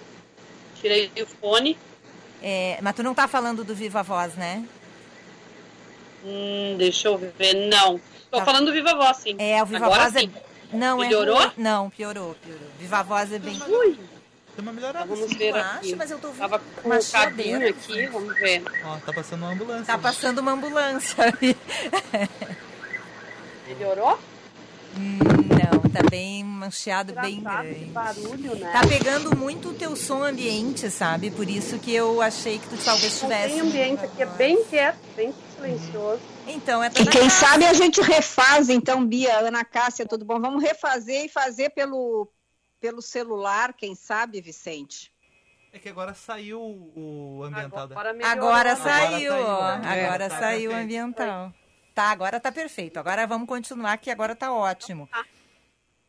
[0.79, 1.75] Tirei o fone.
[2.43, 4.63] É, mas tu não tá falando do Viva Voz, né?
[6.23, 7.67] Hum, deixa eu ver.
[7.69, 7.99] Não.
[8.31, 8.45] Tô Tá.
[8.45, 9.35] falando do Viva Voz, sim.
[9.39, 10.31] É, o Viva Agora Voz sim.
[10.35, 10.75] é.
[10.75, 11.41] Não, Melhorou?
[11.41, 11.51] é.
[11.57, 12.67] Não, piorou, piorou.
[12.79, 13.53] Viva Voz é bem.
[13.67, 13.97] Ui,
[14.55, 15.05] Deu uma melhorada.
[15.05, 15.87] vamos ver aqui.
[15.87, 18.63] acho, mas eu tô ouvindo Tava com uma cabinho aqui, vamos ver.
[18.85, 19.85] Ó, tá passando uma ambulância.
[19.85, 21.55] Tá passando uma ambulância ali.
[23.67, 24.19] Melhorou?
[24.97, 27.85] Hum, não, tá bem mancheado, bem Engraçado, grande.
[27.85, 28.71] barulho, né?
[28.71, 31.29] Tá pegando muito o teu som ambiente, sabe?
[31.29, 33.53] Por isso que eu achei que tu talvez Não tivesse.
[33.53, 36.21] tem ambiente aqui, é bem quieto, bem silencioso.
[36.47, 40.39] Então, é E quem sabe a gente refaz, então, Bia, Ana Cássia, tudo bom?
[40.39, 42.31] Vamos refazer e fazer pelo,
[42.79, 45.11] pelo celular, quem sabe, Vicente?
[45.73, 48.09] É que agora saiu o ambiental Agora.
[48.09, 49.77] Agora Agora saiu, saiu, ó.
[49.77, 50.05] né?
[50.05, 51.53] Agora É, tá saiu o ambiental.
[51.93, 52.97] Tá, agora tá perfeito.
[52.97, 55.09] Agora vamos continuar, que agora tá ótimo.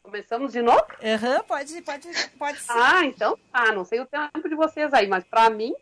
[0.03, 0.87] Começamos de novo?
[1.03, 2.09] Aham, pode, pode,
[2.39, 2.73] pode ser.
[2.73, 5.75] Ah, então tá, não sei o tempo de vocês aí, mas pra mim,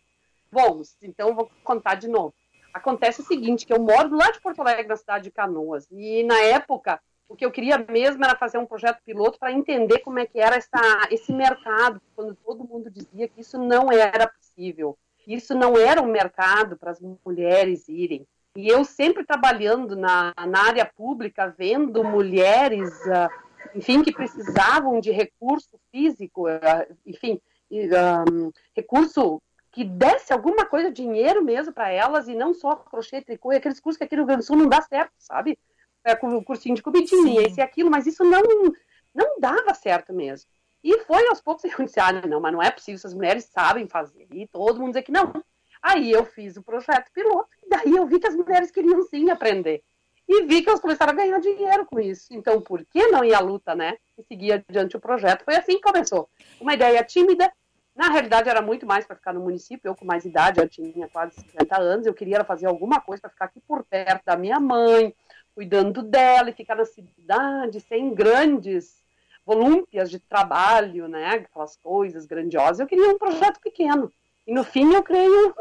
[0.50, 2.34] bom, então eu vou contar de novo.
[2.76, 6.22] Acontece o seguinte, que eu moro lado de Porto Alegre, na cidade de Canoas, e
[6.24, 10.18] na época, o que eu queria mesmo era fazer um projeto piloto para entender como
[10.18, 14.94] é que era essa, esse mercado, quando todo mundo dizia que isso não era possível,
[15.26, 18.26] isso não era um mercado para as mulheres irem.
[18.54, 23.30] E eu sempre trabalhando na, na área pública, vendo mulheres, ah,
[23.74, 27.40] enfim, que precisavam de recurso físico, ah, enfim,
[27.94, 28.24] ah,
[28.74, 29.40] recurso
[29.76, 33.78] que desse alguma coisa, dinheiro mesmo para elas, e não só crochê, tricô, e aqueles
[33.78, 35.58] cursos que aqui no Rio Grande do Sul não dá certo, sabe?
[36.02, 37.44] É, com o cursinho de comidinha, Sim.
[37.44, 38.40] esse e aquilo, mas isso não,
[39.14, 40.48] não dava certo mesmo.
[40.82, 43.86] E foi aos poucos eu disse, ah, não, mas não é possível, essas mulheres sabem
[43.86, 44.26] fazer.
[44.32, 45.30] E todo mundo dizia que não.
[45.82, 49.28] Aí eu fiz o projeto piloto, e daí eu vi que as mulheres queriam sim
[49.28, 49.82] aprender.
[50.26, 52.28] E vi que elas começaram a ganhar dinheiro com isso.
[52.30, 53.98] Então, por que não ir à luta, né?
[54.16, 55.44] E seguir adiante o projeto.
[55.44, 56.30] Foi assim que começou.
[56.58, 57.52] Uma ideia tímida.
[57.96, 59.88] Na realidade, era muito mais para ficar no município.
[59.88, 62.06] Eu, com mais idade, eu tinha quase 50 anos.
[62.06, 65.14] Eu queria fazer alguma coisa para ficar aqui por perto da minha mãe,
[65.54, 69.02] cuidando dela e ficar na cidade, sem grandes
[69.46, 71.36] volúmpias de trabalho, né?
[71.36, 72.80] Aquelas coisas grandiosas.
[72.80, 74.12] Eu queria um projeto pequeno.
[74.46, 75.54] E no fim, eu creio.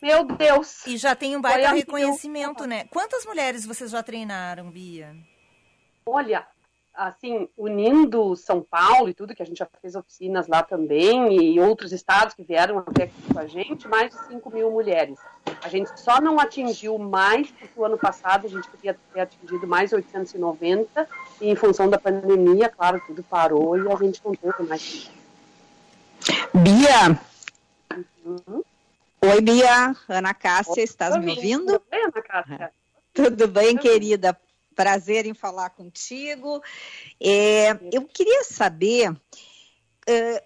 [0.00, 0.86] Meu Deus!
[0.86, 2.84] E já tem um baita reconhecimento, né?
[2.90, 5.16] Quantas mulheres vocês já treinaram, Bia?
[6.06, 6.46] Olha,
[6.94, 11.58] assim, unindo São Paulo e tudo, que a gente já fez oficinas lá também, e
[11.58, 15.18] outros estados que vieram até aqui com a gente, mais de 5 mil mulheres.
[15.62, 19.66] A gente só não atingiu mais, porque o ano passado a gente podia ter atingido
[19.66, 21.08] mais 890,
[21.40, 25.10] e em função da pandemia, claro, tudo parou e a gente não teve mais.
[26.54, 27.18] Bia!
[28.24, 28.62] Uhum.
[29.22, 29.96] Oi, Bia.
[30.08, 31.66] Ana Cássia, estás me ouvindo?
[31.66, 32.72] Tudo bem, Ana Cássia?
[33.14, 34.38] Tudo bem, querida?
[34.74, 36.62] Prazer em falar contigo.
[37.20, 39.14] É, eu queria saber
[40.06, 40.42] é,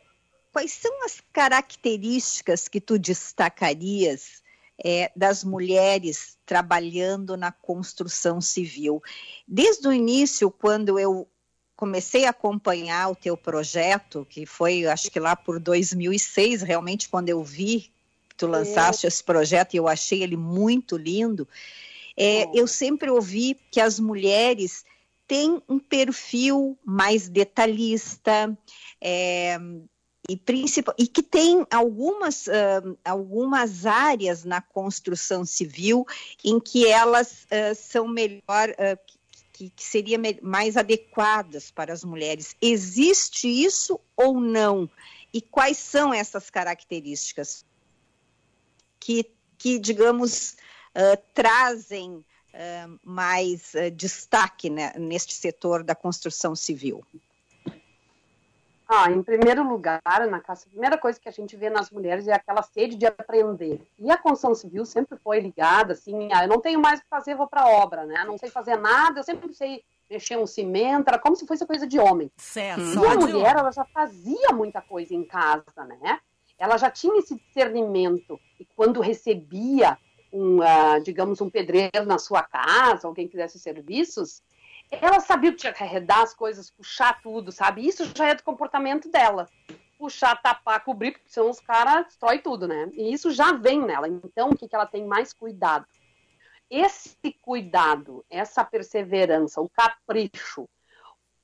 [0.52, 4.42] quais são as características que tu destacarias
[4.84, 9.02] é, das mulheres trabalhando na construção civil.
[9.46, 11.28] Desde o início, quando eu
[11.76, 17.28] comecei a acompanhar o teu projeto, que foi, acho que lá por 2006, realmente, quando
[17.28, 17.92] eu vi
[18.28, 19.08] que tu lançaste é.
[19.08, 21.46] esse projeto e eu achei ele muito lindo,
[22.16, 24.84] é, eu sempre ouvi que as mulheres
[25.26, 28.56] têm um perfil mais detalhista,
[29.00, 29.58] é,
[30.28, 36.04] e, principal, e que tem algumas, uh, algumas áreas na construção civil
[36.44, 38.98] em que elas uh, são melhor, uh,
[39.52, 42.56] que, que seriam mais adequadas para as mulheres.
[42.60, 44.90] Existe isso ou não?
[45.32, 47.64] E quais são essas características
[48.98, 50.56] que, que digamos,
[51.34, 52.24] trazem
[53.04, 57.04] mais destaque né, neste setor da construção civil?
[58.88, 62.28] Ah, em primeiro lugar, na casa, a primeira coisa que a gente vê nas mulheres
[62.28, 63.82] é aquela sede de aprender.
[63.98, 67.08] E a construção civil sempre foi ligada, assim, ah, eu não tenho mais o que
[67.08, 68.22] fazer, vou para obra, né?
[68.24, 71.84] Não sei fazer nada, eu sempre sei mexer um cimento, era como se fosse coisa
[71.84, 72.30] de homem.
[72.36, 72.80] Certo.
[72.80, 76.20] E a mulher, ela já fazia muita coisa em casa, né?
[76.56, 78.38] Ela já tinha esse discernimento.
[78.60, 79.98] E quando recebia,
[80.32, 84.42] um, uh, digamos, um pedreiro na sua casa, alguém que fizesse serviços,
[84.90, 87.86] ela sabia que tinha que arredar as coisas, puxar tudo, sabe?
[87.86, 89.48] Isso já é do comportamento dela.
[89.98, 92.90] Puxar, tapar, cobrir, porque senão os caras destrói tudo, né?
[92.92, 94.08] E isso já vem nela.
[94.08, 95.86] Então, o que, que ela tem mais cuidado?
[96.70, 100.68] Esse cuidado, essa perseverança, o capricho,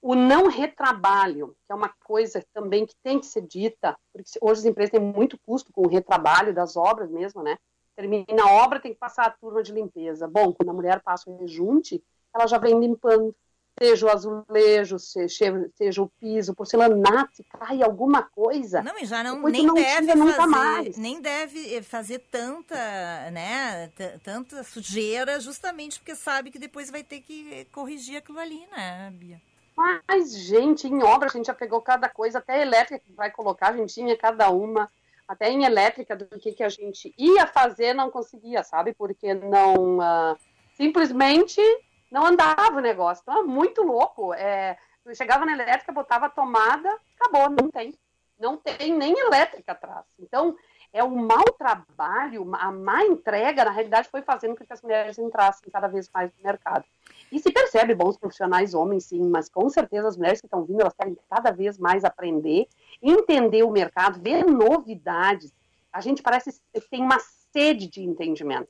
[0.01, 4.61] o não retrabalho, que é uma coisa também que tem que ser dita, porque hoje
[4.61, 7.57] as empresas têm muito custo com o retrabalho das obras mesmo, né?
[7.95, 10.27] Termina a obra, tem que passar a turma de limpeza.
[10.27, 12.03] Bom, quando a mulher passa o rejunte,
[12.35, 13.35] ela já vem limpando.
[13.79, 18.83] Seja o azulejo, seja, seja o piso, porcelanato, se cai alguma coisa.
[18.83, 20.97] Não, e já não, nem não deve fazer, mais.
[20.99, 22.77] nem deve eh, fazer tanta,
[23.31, 23.89] né,
[24.23, 29.41] tanta sujeira, justamente porque sabe que depois vai ter que corrigir aquilo ali, né, Bia?
[29.75, 33.71] Mas, gente, em obra a gente já pegou cada coisa, até elétrica que vai colocar,
[33.71, 34.91] a gente tinha cada uma,
[35.33, 38.93] até em elétrica do que, que a gente ia fazer, não conseguia, sabe?
[38.93, 39.99] Porque não.
[39.99, 40.37] Uh,
[40.75, 41.61] simplesmente
[42.11, 43.23] não andava o negócio.
[43.23, 44.35] Então é muito louco.
[44.35, 47.95] É, eu chegava na elétrica, botava a tomada, acabou, não tem.
[48.39, 50.05] Não tem nem elétrica atrás.
[50.19, 50.57] Então,
[50.93, 55.19] é o mau trabalho, a má entrega, na realidade, foi fazendo com que as mulheres
[55.19, 56.85] entrassem cada vez mais no mercado.
[57.31, 60.83] E se percebe bons profissionais homens, sim, mas com certeza as mulheres que estão vindo,
[60.83, 62.69] elas querem cada vez mais aprender,
[63.03, 65.53] entender o mercado, ver novidades.
[65.93, 68.69] A gente parece que tem uma sede de entendimento.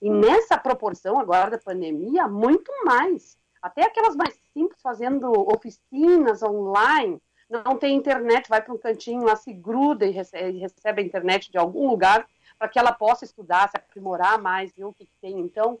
[0.00, 3.38] E nessa proporção agora da pandemia, muito mais.
[3.60, 9.34] Até aquelas mais simples fazendo oficinas online, não tem internet, vai para um cantinho lá,
[9.34, 12.26] se gruda e recebe, a internet de algum lugar
[12.58, 15.40] para que ela possa estudar, se aprimorar mais, ver o que, que tem.
[15.40, 15.78] Então,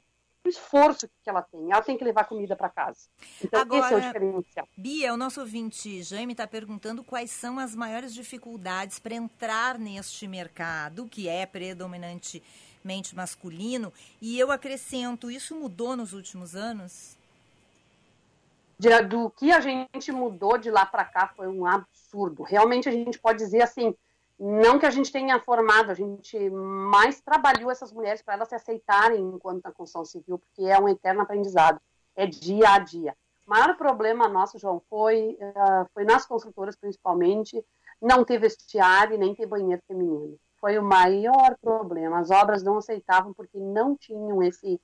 [0.48, 1.70] o esforço que ela tem.
[1.70, 3.08] Ela tem que levar comida para casa.
[3.44, 4.68] Então, Agora, esse é o diferencial.
[4.76, 10.26] Bia, o nosso ouvinte Jaime está perguntando quais são as maiores dificuldades para entrar neste
[10.26, 12.42] mercado, que é predominante
[12.82, 13.92] mente masculino.
[14.20, 17.16] E eu acrescento, isso mudou nos últimos anos?
[19.08, 22.44] Do que a gente mudou de lá para cá foi um absurdo.
[22.44, 23.94] Realmente a gente pode dizer assim,
[24.38, 28.54] não que a gente tenha formado, a gente mais trabalhou essas mulheres para elas se
[28.54, 31.80] aceitarem enquanto na construção civil, porque é um eterno aprendizado,
[32.14, 33.16] é dia a dia.
[33.46, 37.64] O maior problema nosso, João, foi, uh, foi nas construtoras principalmente,
[38.00, 42.18] não ter vestiário nem ter banheiro feminino foi o maior problema.
[42.18, 44.80] As obras não aceitavam porque não tinham esse,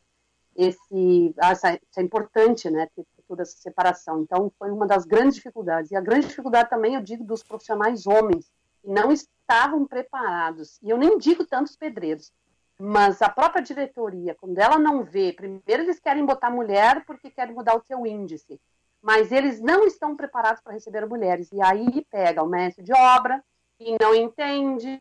[0.57, 4.23] esse essa, essa importante, né, ter toda essa separação.
[4.23, 5.91] Então, foi uma das grandes dificuldades.
[5.91, 8.51] E a grande dificuldade também, eu digo, dos profissionais homens,
[8.85, 10.78] não estavam preparados.
[10.82, 12.32] E eu nem digo tantos pedreiros,
[12.78, 17.55] mas a própria diretoria, quando ela não vê, primeiro eles querem botar mulher porque querem
[17.55, 18.61] mudar o seu índice,
[19.01, 21.51] mas eles não estão preparados para receber mulheres.
[21.53, 23.43] E aí pega o mestre de obra,
[23.78, 24.99] que não entende,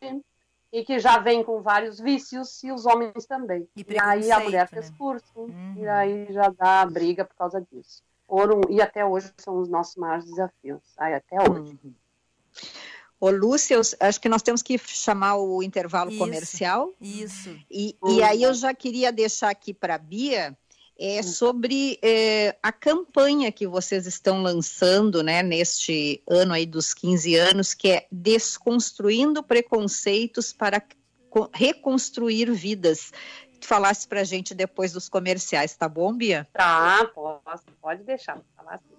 [0.74, 3.68] e que já vem com vários vícios e os homens também.
[3.76, 4.96] E, e aí a mulher fez né?
[4.98, 5.74] curso uhum.
[5.76, 8.02] e aí já dá briga por causa disso.
[8.26, 10.82] Foram, e até hoje são os nossos maiores desafios.
[10.98, 11.78] Aí, até hoje.
[11.84, 11.94] Uhum.
[13.24, 16.92] Ô, Lúcia, eu acho que nós temos que chamar o intervalo Isso, comercial.
[17.00, 17.56] Isso.
[17.70, 20.54] E, e aí eu já queria deixar aqui para a Bia
[20.98, 27.34] é, sobre é, a campanha que vocês estão lançando né, neste ano aí dos 15
[27.34, 30.82] anos, que é Desconstruindo Preconceitos para
[31.30, 33.10] co- Reconstruir Vidas.
[33.62, 36.46] Falasse para a gente depois dos comerciais, tá bom, Bia?
[36.52, 38.38] Tá, posso, pode deixar.
[38.54, 38.93] Falar assim.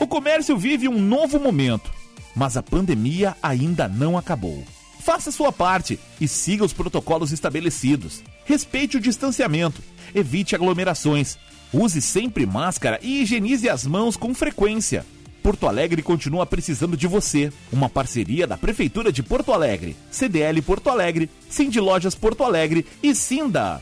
[0.00, 1.90] O comércio vive um novo momento,
[2.34, 4.62] mas a pandemia ainda não acabou.
[5.06, 8.24] Faça sua parte e siga os protocolos estabelecidos.
[8.44, 9.80] Respeite o distanciamento,
[10.12, 11.38] evite aglomerações,
[11.72, 15.06] use sempre máscara e higienize as mãos com frequência.
[15.44, 17.52] Porto Alegre continua precisando de você.
[17.72, 23.14] Uma parceria da Prefeitura de Porto Alegre, CDL Porto Alegre, Cindy Lojas Porto Alegre e
[23.14, 23.80] Sinda.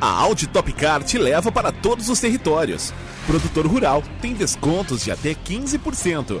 [0.00, 2.94] A Audi Top Car te leva para todos os territórios.
[3.26, 6.40] Produtor rural tem descontos de até 15%.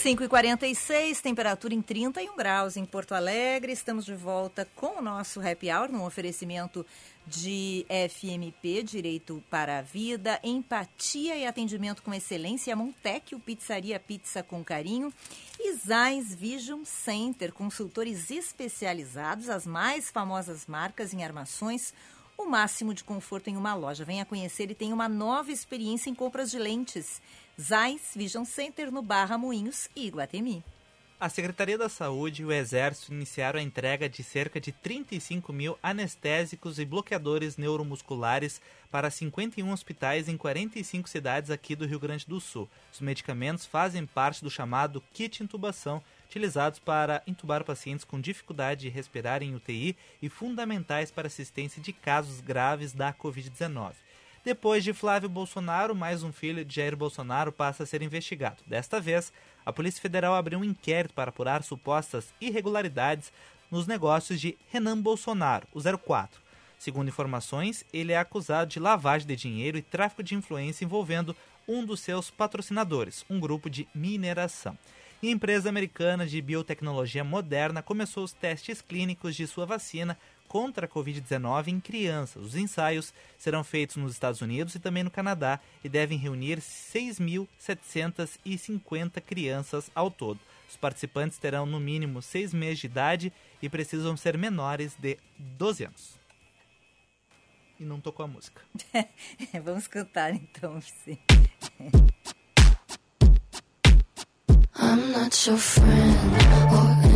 [0.00, 3.72] Cinco e 46 temperatura em 31 graus em Porto Alegre.
[3.72, 6.86] Estamos de volta com o nosso Happy Hour, num oferecimento
[7.26, 14.62] de FMP, Direito para a Vida, Empatia e Atendimento com Excelência, Montecchio Pizzaria Pizza com
[14.62, 15.12] Carinho
[15.58, 21.92] e Zais Vision Center, consultores especializados, as mais famosas marcas em armações,
[22.38, 24.04] o máximo de conforto em uma loja.
[24.04, 27.20] Venha conhecer e tenha uma nova experiência em compras de lentes.
[27.60, 30.62] Zais Vision Center no Barra Moinhos e Iguatemi.
[31.18, 35.76] A Secretaria da Saúde e o Exército iniciaram a entrega de cerca de 35 mil
[35.82, 42.40] anestésicos e bloqueadores neuromusculares para 51 hospitais em 45 cidades aqui do Rio Grande do
[42.40, 42.70] Sul.
[42.92, 48.88] Os medicamentos fazem parte do chamado kit intubação, utilizados para intubar pacientes com dificuldade de
[48.88, 53.94] respirar em UTI e fundamentais para assistência de casos graves da Covid-19.
[54.44, 58.62] Depois de Flávio Bolsonaro, mais um filho de Jair Bolsonaro passa a ser investigado.
[58.66, 59.32] Desta vez,
[59.66, 63.32] a Polícia Federal abriu um inquérito para apurar supostas irregularidades
[63.70, 66.40] nos negócios de Renan Bolsonaro, o 04.
[66.78, 71.36] Segundo informações, ele é acusado de lavagem de dinheiro e tráfico de influência envolvendo
[71.66, 74.78] um dos seus patrocinadores, um grupo de mineração.
[75.20, 80.16] E a empresa americana de biotecnologia moderna começou os testes clínicos de sua vacina
[80.48, 82.42] contra a Covid-19 em crianças.
[82.42, 89.20] Os ensaios serão feitos nos Estados Unidos e também no Canadá e devem reunir 6.750
[89.20, 90.40] crianças ao todo.
[90.68, 93.32] Os participantes terão no mínimo seis meses de idade
[93.62, 96.18] e precisam ser menores de 12 anos.
[97.78, 98.60] E não tocou a música.
[99.62, 101.22] Vamos cantar então, Vicente.
[104.80, 107.07] I'm not your friend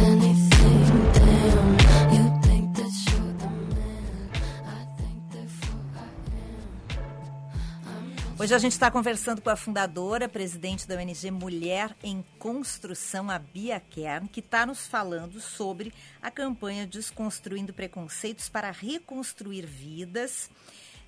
[8.43, 13.38] Hoje a gente está conversando com a fundadora, presidente da ONG Mulher em Construção, a
[13.38, 20.51] Bia Kern, que está nos falando sobre a campanha Desconstruindo Preconceitos para Reconstruir Vidas,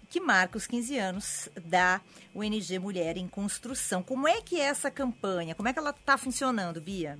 [0.09, 2.01] que marca os 15 anos da
[2.37, 4.01] ONG Mulher em Construção.
[4.01, 5.57] Como é que é essa campanha?
[5.57, 7.19] Como é que ela está funcionando, Bia?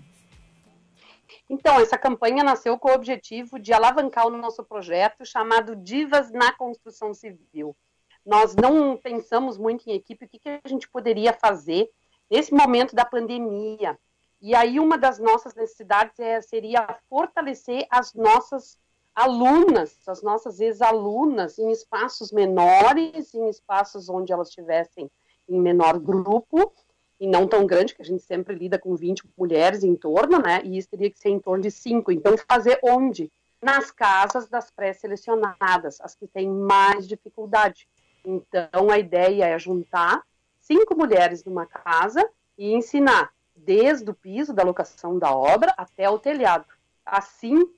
[1.51, 6.53] Então, essa campanha nasceu com o objetivo de alavancar o nosso projeto chamado Divas na
[6.53, 7.77] Construção Civil.
[8.25, 11.91] Nós não pensamos muito em equipe, o que, que a gente poderia fazer
[12.31, 13.99] nesse momento da pandemia.
[14.41, 18.79] E aí, uma das nossas necessidades é, seria fortalecer as nossas
[19.15, 25.11] alunas, as nossas ex-alunas, em espaços menores, em espaços onde elas estivessem
[25.49, 26.73] em menor grupo,
[27.21, 30.61] e não tão grande, que a gente sempre lida com 20 mulheres em torno, né?
[30.65, 32.11] E isso teria que ser em torno de 5.
[32.11, 33.31] Então, fazer onde?
[33.63, 37.89] Nas casas das pré-selecionadas, as que têm mais dificuldade.
[38.25, 40.23] Então, a ideia é juntar
[40.59, 46.19] cinco mulheres numa casa e ensinar desde o piso da locação da obra até o
[46.19, 46.65] telhado.
[47.05, 47.69] Assim,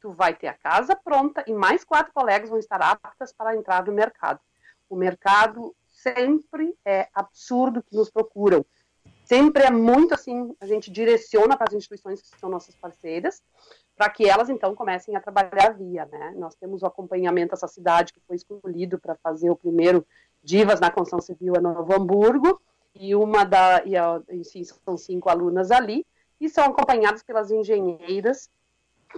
[0.00, 3.84] tu vai ter a casa pronta e mais quatro colegas vão estar aptas para entrar
[3.84, 4.40] no mercado.
[4.88, 8.64] O mercado sempre é absurdo que nos procuram.
[9.24, 13.42] Sempre é muito assim, a gente direciona para as instituições que são nossas parceiras,
[13.96, 16.34] para que elas então comecem a trabalhar via, né?
[16.36, 20.06] Nós temos o acompanhamento essa cidade que foi escolhido para fazer o primeiro
[20.44, 22.60] Divas na construção civil é Novo Hamburgo,
[22.94, 23.94] e uma da, e,
[24.36, 26.06] enfim, são cinco alunas ali,
[26.40, 28.48] e são acompanhadas pelas engenheiras,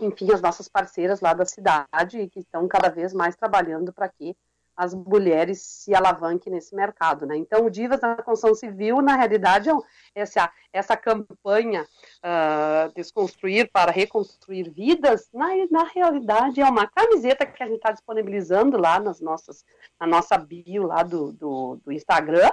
[0.01, 4.35] enfim, as nossas parceiras lá da cidade, que estão cada vez mais trabalhando para que
[4.79, 7.37] as mulheres se alavanquem nesse mercado, né?
[7.37, 9.74] Então, o Divas na Construção Civil, na realidade, é
[10.14, 17.61] essa, essa campanha uh, Desconstruir para Reconstruir Vidas, na, na realidade, é uma camiseta que
[17.61, 19.64] a gente está disponibilizando lá nas nossas,
[20.01, 22.49] na nossa bio lá do, do, do Instagram,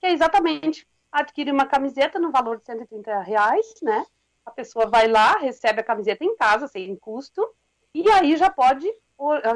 [0.00, 4.04] que é exatamente adquirir uma camiseta no valor de 130 reais, né?
[4.44, 7.48] A pessoa vai lá, recebe a camiseta em casa, sem custo,
[7.94, 8.92] e aí já pode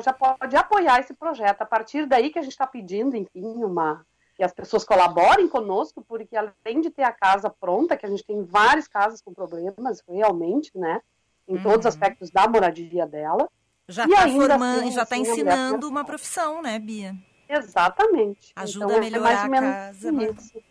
[0.03, 1.63] já pode apoiar esse projeto.
[1.63, 4.05] A partir daí que a gente está pedindo, enfim, uma
[4.37, 8.25] que as pessoas colaborem conosco, porque além de ter a casa pronta, que a gente
[8.25, 11.01] tem várias casas com problemas, realmente, né,
[11.49, 11.63] em uhum.
[11.63, 13.49] todos os aspectos da moradia dela.
[13.89, 17.15] Já está formando, assim, já está ensinando uma profissão, né, Bia?
[17.49, 18.53] Exatamente.
[18.55, 20.11] Ajuda então, a melhorar é a casa.
[20.13, 20.63] Isso.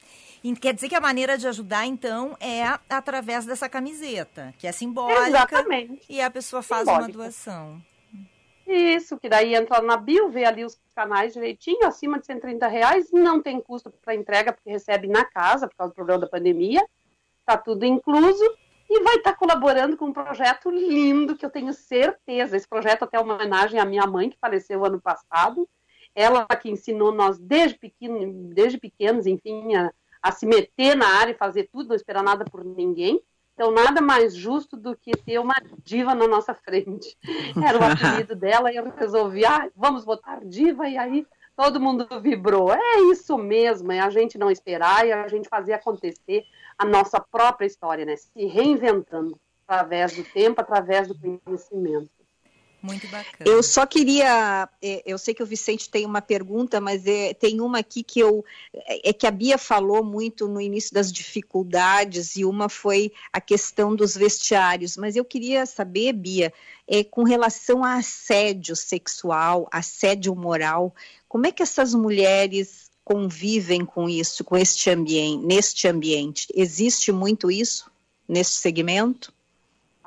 [0.61, 5.27] Quer dizer que a maneira de ajudar, então, é através dessa camiseta, que é simbólica.
[5.27, 6.05] Exatamente.
[6.07, 7.07] E a pessoa faz simbólica.
[7.07, 7.81] uma doação.
[8.67, 13.11] Isso, que daí entra na bio, vê ali os canais direitinho, acima de 130 reais,
[13.11, 16.83] não tem custo para entrega, porque recebe na casa, por causa do problema da pandemia,
[17.45, 18.43] tá tudo incluso,
[18.89, 23.03] e vai estar tá colaborando com um projeto lindo, que eu tenho certeza, esse projeto
[23.03, 25.69] até é uma homenagem à minha mãe, que faleceu ano passado,
[26.15, 29.91] ela que ensinou nós desde, pequeno, desde pequenos, enfim, a,
[30.23, 33.21] a se meter na área e fazer tudo, não esperar nada por ninguém,
[33.55, 37.17] então, nada mais justo do que ter uma diva na nossa frente.
[37.65, 41.25] Era o apelido dela e eu resolvi, ah, vamos botar diva, e aí
[41.55, 42.73] todo mundo vibrou.
[42.73, 46.43] É isso mesmo, é a gente não esperar e a gente fazer acontecer
[46.77, 48.17] a nossa própria história, né?
[48.17, 52.09] Se reinventando através do tempo, através do conhecimento.
[52.85, 53.49] Muito bacana.
[53.49, 57.59] Eu só queria, é, eu sei que o Vicente tem uma pergunta, mas é, tem
[57.59, 58.45] uma aqui que eu
[59.03, 63.95] é que a Bia falou muito no início das dificuldades e uma foi a questão
[63.95, 64.95] dos vestiários.
[64.97, 66.53] Mas eu queria saber, Bia,
[66.87, 70.93] é, com relação a assédio sexual, assédio moral,
[71.27, 76.47] como é que essas mulheres convivem com isso, com este ambiente, neste ambiente?
[76.53, 77.89] Existe muito isso
[78.27, 79.34] neste segmento?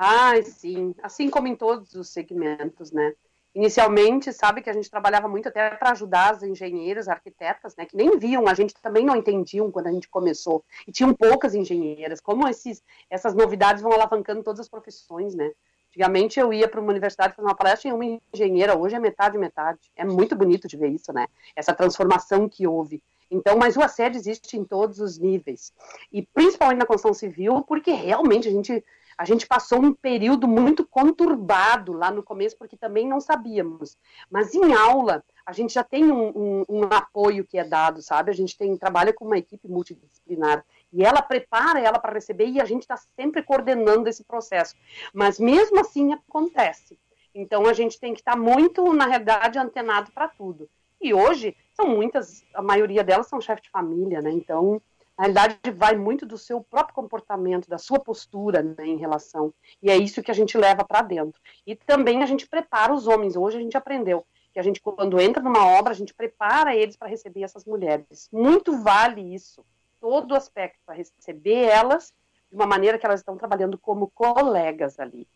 [0.01, 0.95] Ah, sim.
[1.03, 3.15] Assim como em todos os segmentos, né?
[3.53, 7.85] Inicialmente, sabe que a gente trabalhava muito até para ajudar as engenheiras, arquitetas, né?
[7.85, 10.65] Que nem viam, a gente também não entendiam quando a gente começou.
[10.87, 12.21] E tinham poucas engenheiras.
[12.21, 12.81] Como esses,
[13.11, 15.51] essas novidades vão alavancando todas as profissões, né?
[15.89, 19.37] Antigamente eu ia para uma universidade fazer uma palestra e uma engenheira, hoje é metade
[19.37, 19.91] metade.
[19.97, 21.27] É muito bonito de ver isso, né?
[21.57, 23.03] Essa transformação que houve.
[23.29, 25.73] Então, mas o assédio existe em todos os níveis.
[26.13, 28.85] E principalmente na construção civil, porque realmente a gente
[29.19, 33.99] a gente passou um período muito conturbado lá no começo, porque também não sabíamos.
[34.31, 38.31] Mas em aula, a gente já tem um, um, um apoio que é dado, sabe?
[38.31, 42.61] A gente tem trabalha com uma equipe multidisciplinar e ela prepara ela para receber e
[42.61, 44.77] a gente está sempre coordenando esse processo.
[45.13, 46.97] Mas mesmo assim acontece.
[47.35, 50.71] Então a gente tem que estar tá muito, na realidade, antenado para tudo.
[51.01, 54.31] E hoje são muitas, a maioria delas são chefes de família, né?
[54.31, 54.81] Então
[55.19, 59.53] na realidade, vai muito do seu próprio comportamento, da sua postura né, em relação.
[59.83, 61.41] E é isso que a gente leva para dentro.
[61.67, 63.35] E também a gente prepara os homens.
[63.35, 66.97] Hoje a gente aprendeu que a gente, quando entra numa obra, a gente prepara eles
[66.97, 68.29] para receber essas mulheres.
[68.33, 69.67] Muito vale isso.
[70.01, 72.15] Todo o aspecto para receber elas
[72.49, 75.27] de uma maneira que elas estão trabalhando como colegas ali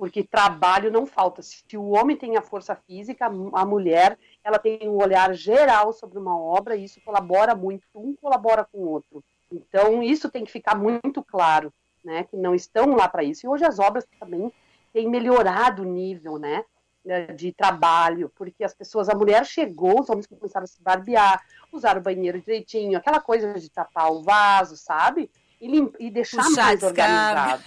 [0.00, 1.42] porque trabalho não falta.
[1.42, 6.18] Se o homem tem a força física, a mulher ela tem um olhar geral sobre
[6.18, 9.22] uma obra e isso colabora muito, um colabora com o outro.
[9.52, 11.70] Então isso tem que ficar muito claro,
[12.02, 13.44] né, que não estão lá para isso.
[13.44, 14.50] E hoje as obras também
[14.90, 16.64] têm melhorado o nível, né,
[17.36, 21.98] de trabalho, porque as pessoas, a mulher chegou, os homens começaram a se barbear, usar
[21.98, 25.30] o banheiro direitinho, aquela coisa de tapar o vaso, sabe?
[25.60, 27.62] E, e deixar Puxar mais organizado.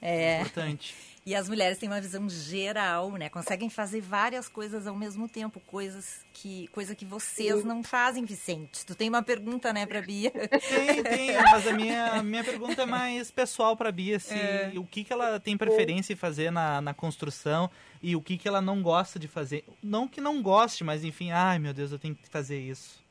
[0.00, 0.40] É, é.
[0.40, 1.15] importante.
[1.26, 3.28] E as mulheres têm uma visão geral, né?
[3.28, 8.86] Conseguem fazer várias coisas ao mesmo tempo, coisas que, coisa que vocês não fazem, Vicente.
[8.86, 10.30] Tu tem uma pergunta, né, pra Bia?
[10.30, 14.70] Tem, tem, mas a minha, minha pergunta é mais pessoal pra Bia, se, É.
[14.76, 17.68] o que, que ela tem preferência em fazer na, na construção
[18.00, 19.64] e o que, que ela não gosta de fazer.
[19.82, 23.04] Não que não goste, mas enfim, ai meu Deus, eu tenho que fazer isso.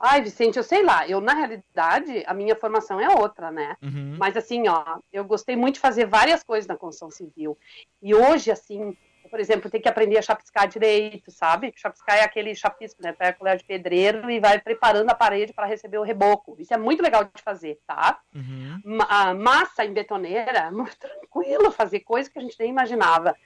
[0.00, 1.06] Ai, Vicente, eu sei lá.
[1.06, 3.76] Eu, na realidade, a minha formação é outra, né?
[3.82, 4.16] Uhum.
[4.18, 7.58] Mas, assim, ó, eu gostei muito de fazer várias coisas na construção civil.
[8.02, 8.96] E hoje, assim,
[9.30, 11.72] por exemplo, tem que aprender a chapiscar direito, sabe?
[11.76, 13.12] Chapiscar é aquele chapisco, né?
[13.12, 16.56] Pega a colher de pedreiro e vai preparando a parede para receber o reboco.
[16.58, 18.18] Isso é muito legal de fazer, tá?
[18.34, 18.80] Uhum.
[18.84, 23.36] Ma- massa em betoneira, é muito tranquilo fazer coisas que a gente nem imaginava.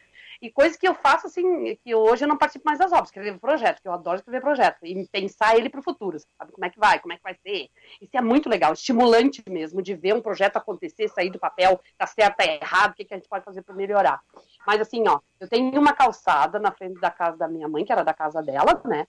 [0.44, 3.38] E coisas que eu faço, assim, que hoje eu não participo mais das obras, escrever
[3.38, 6.52] projeto, que eu adoro escrever projeto, e pensar ele para o futuro, sabe?
[6.52, 7.70] Como é que vai, como é que vai ser.
[7.98, 12.06] Isso é muito legal, estimulante mesmo, de ver um projeto acontecer, sair do papel, tá
[12.06, 14.20] certo, tá errado, o que, que a gente pode fazer para melhorar.
[14.66, 17.92] Mas assim, ó, eu tenho uma calçada na frente da casa da minha mãe, que
[17.92, 19.06] era da casa dela, né?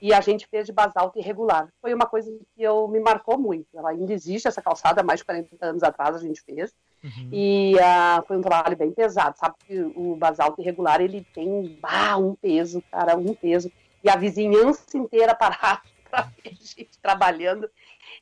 [0.00, 1.68] E a gente fez de basalto irregular.
[1.82, 3.66] Foi uma coisa que eu me marcou muito.
[3.76, 6.72] Ela ainda existe, essa calçada, mais de 40 anos atrás a gente fez.
[7.32, 9.54] E ah, foi um trabalho bem pesado, sabe?
[9.66, 13.70] que O basalto irregular, ele tem bah, um peso, cara, um peso.
[14.02, 17.70] E a vizinhança inteira parada para ver a gente trabalhando.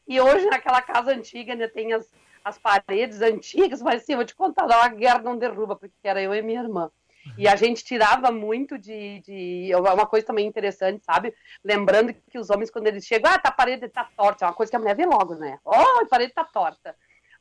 [0.07, 2.11] E hoje, naquela casa antiga, ainda tem as,
[2.45, 6.35] as paredes antigas, mas eu vou te contar, uma guerra não derruba, porque era eu
[6.35, 6.91] e minha irmã.
[7.37, 9.71] E a gente tirava muito de, de.
[9.75, 11.35] Uma coisa também interessante, sabe?
[11.65, 14.45] Lembrando que os homens, quando eles chegam, ah, tá, a parede tá torta.
[14.45, 15.59] É uma coisa que a mulher vê logo, né?
[15.65, 16.95] Oh, a parede tá torta.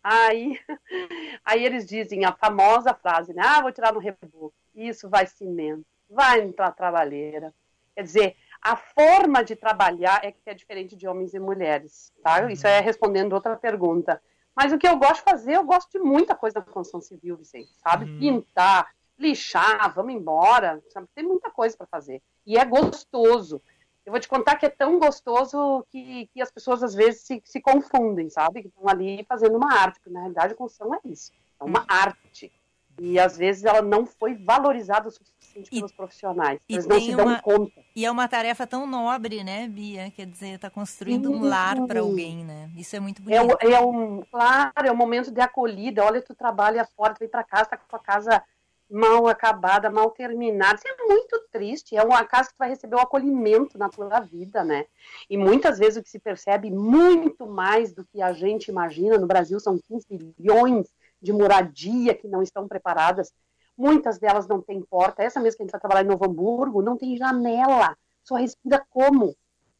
[0.08, 0.60] Aí,
[1.44, 3.42] aí eles dizem a famosa frase, né?
[3.44, 4.54] Ah, vou tirar no reboco.
[4.76, 7.52] Isso vai cimento, vai entrar trabalheira.
[7.96, 12.52] Quer dizer, a forma de trabalhar é que é diferente de homens e mulheres, tá?
[12.52, 14.22] Isso é respondendo outra pergunta.
[14.56, 17.36] Mas o que eu gosto de fazer, eu gosto de muita coisa na construção civil,
[17.36, 18.06] Vicente, sabe?
[18.20, 21.08] Pintar, lixar, vamos embora, sabe?
[21.16, 22.22] Tem muita coisa para fazer.
[22.46, 23.60] E é gostoso.
[24.06, 27.42] Eu vou te contar que é tão gostoso que, que as pessoas às vezes se,
[27.44, 28.62] se confundem, sabe?
[28.62, 31.84] Que estão ali fazendo uma arte, porque na realidade a construção é isso, é uma
[31.88, 32.52] arte.
[33.00, 36.62] E às vezes ela não foi valorizada o suficiente pelos profissionais.
[36.70, 37.84] E Eles não se dão uma- conta.
[37.94, 40.12] E é uma tarefa tão nobre, né, Bia?
[40.12, 41.50] Quer dizer, tá construindo um Sim.
[41.50, 42.70] lar para alguém, né?
[42.78, 43.58] Isso é muito É, bonito.
[43.62, 46.06] o- é um, claro, é um momento de acolhida.
[46.06, 48.42] Olha, tu trabalha fora, tu vem para casa, tá com a tua casa
[48.90, 50.76] mal acabada, mal terminada.
[50.76, 51.96] Isso é muito triste.
[51.96, 54.86] É uma casa que vai receber o acolhimento na tua vida, né?
[55.30, 59.18] E muitas vezes o que se percebe muito mais do que a gente imagina.
[59.18, 60.88] No Brasil são 15 bilhões
[61.22, 63.34] de moradia que não estão preparadas.
[63.78, 65.24] Muitas delas não têm porta.
[65.24, 67.98] Essa mesmo que a gente vai trabalhar em Novo Hamburgo não tem janela.
[68.24, 69.36] Só respira como?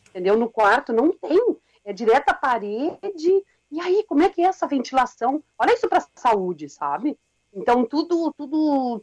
[0.10, 0.38] Entendeu?
[0.38, 1.58] No quarto não tem.
[1.84, 3.44] É direto à parede.
[3.72, 5.44] E aí, como é que é essa ventilação?
[5.58, 7.18] Olha isso para a saúde, sabe?
[7.56, 9.02] Então, tudo, tudo,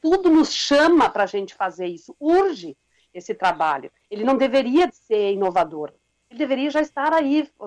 [0.00, 2.14] tudo nos chama para a gente fazer isso.
[2.20, 2.76] Urge
[3.12, 3.90] esse trabalho.
[4.10, 5.92] Ele não deveria de ser inovador.
[6.28, 7.64] Ele deveria já estar aí, uh,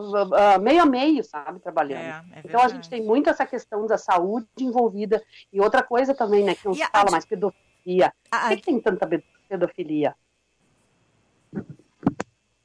[0.58, 2.02] uh, meio a meio, sabe, trabalhando.
[2.34, 5.24] É, é então, a gente tem muito essa questão da saúde envolvida.
[5.52, 8.14] E outra coisa também, né, que não E se a- fala mais, pedofilia.
[8.30, 10.16] a- Por que, que tem tanta pe- pedofilia?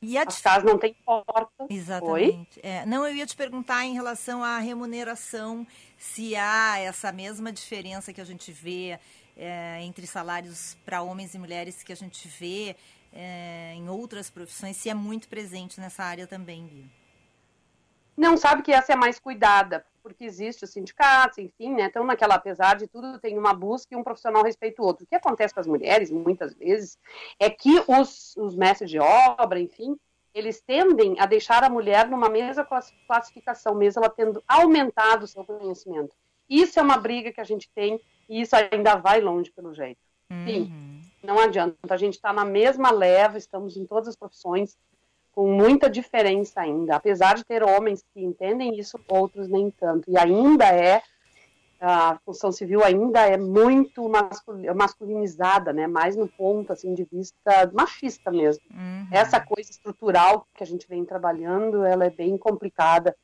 [0.03, 1.65] E As casas não têm porta.
[1.71, 2.59] Exatamente.
[2.61, 5.65] É, não, eu ia te perguntar em relação à remuneração,
[5.97, 8.99] se há essa mesma diferença que a gente vê
[9.37, 12.75] é, entre salários para homens e mulheres que a gente vê
[13.13, 16.85] é, em outras profissões, se é muito presente nessa área também, Bia.
[18.17, 21.85] Não sabe que essa é mais cuidada, porque existe os sindicatos, enfim, né?
[21.85, 25.05] Então, naquela, apesar de tudo, tem uma busca e um profissional respeita o outro.
[25.05, 26.99] O que acontece com as mulheres, muitas vezes,
[27.39, 29.97] é que os, os mestres de obra, enfim,
[30.35, 35.29] eles tendem a deixar a mulher numa mesma classi- classificação, mesmo ela tendo aumentado o
[35.29, 36.15] seu conhecimento.
[36.49, 40.01] Isso é uma briga que a gente tem e isso ainda vai longe pelo jeito.
[40.47, 40.73] Sim,
[41.23, 41.77] não adianta.
[41.91, 44.77] A gente está na mesma leva, estamos em todas as profissões,
[45.33, 46.97] com muita diferença ainda.
[46.97, 50.11] Apesar de ter homens que entendem isso, outros nem tanto.
[50.11, 51.03] E ainda é,
[51.80, 55.87] a construção civil ainda é muito mascul- masculinizada, né?
[55.87, 58.62] mais no ponto assim, de vista machista mesmo.
[59.11, 63.16] Essa coisa estrutural que a gente vem trabalhando, ela é bem complicada.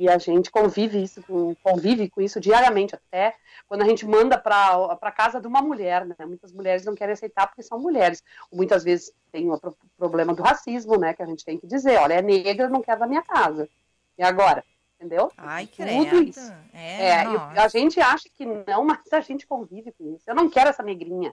[0.00, 3.34] E a gente convive isso, com, convive com isso diariamente, até
[3.68, 6.16] quando a gente manda para a casa de uma mulher, né?
[6.26, 8.24] Muitas mulheres não querem aceitar porque são mulheres.
[8.50, 11.12] Muitas vezes tem o pro- problema do racismo, né?
[11.12, 13.68] Que a gente tem que dizer, olha, é negra, não quer da minha casa.
[14.16, 14.64] E agora?
[14.96, 15.30] Entendeu?
[15.36, 16.22] Ai, Tudo credo.
[16.22, 16.50] isso.
[16.72, 17.12] É, É,
[17.60, 20.24] a gente acha que não, mas a gente convive com isso.
[20.26, 21.30] Eu não quero essa negrinha.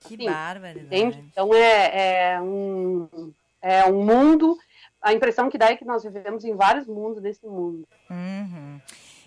[0.00, 0.86] Que Assim, barbaridade.
[0.86, 1.24] Entende?
[1.32, 4.58] Então é, é, um, é um mundo.
[5.00, 7.88] A impressão que dá é que nós vivemos em vários mundos nesse mundo.
[8.10, 8.80] Uhum.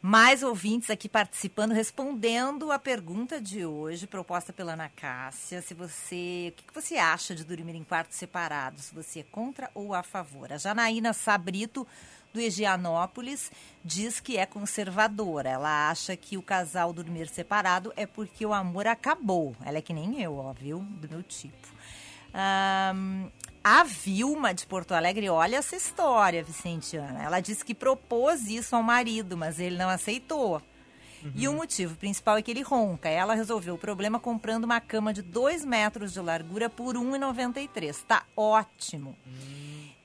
[0.03, 5.61] Mais ouvintes aqui participando, respondendo a pergunta de hoje, proposta pela Ana Cássia.
[5.61, 8.85] Se você, o que você acha de dormir em quartos separados?
[8.85, 10.51] Se você é contra ou a favor?
[10.53, 11.87] A Janaína Sabrito
[12.33, 13.51] do Egianópolis
[13.85, 15.49] diz que é conservadora.
[15.49, 19.55] Ela acha que o casal dormir separado é porque o amor acabou.
[19.65, 20.81] Ela é que nem eu, ó, viu?
[20.81, 21.69] Do meu tipo.
[22.35, 23.31] Um,
[23.63, 27.23] a Vilma de Porto Alegre, olha essa história, Vicentiana.
[27.23, 30.63] Ela disse que propôs isso ao marido, mas ele não aceitou.
[31.23, 31.33] Uhum.
[31.35, 33.09] E o motivo principal é que ele ronca.
[33.09, 38.05] Ela resolveu o problema comprando uma cama de 2 metros de largura por R$ 1,93.
[38.07, 39.15] Tá ótimo.
[39.27, 39.61] Uhum.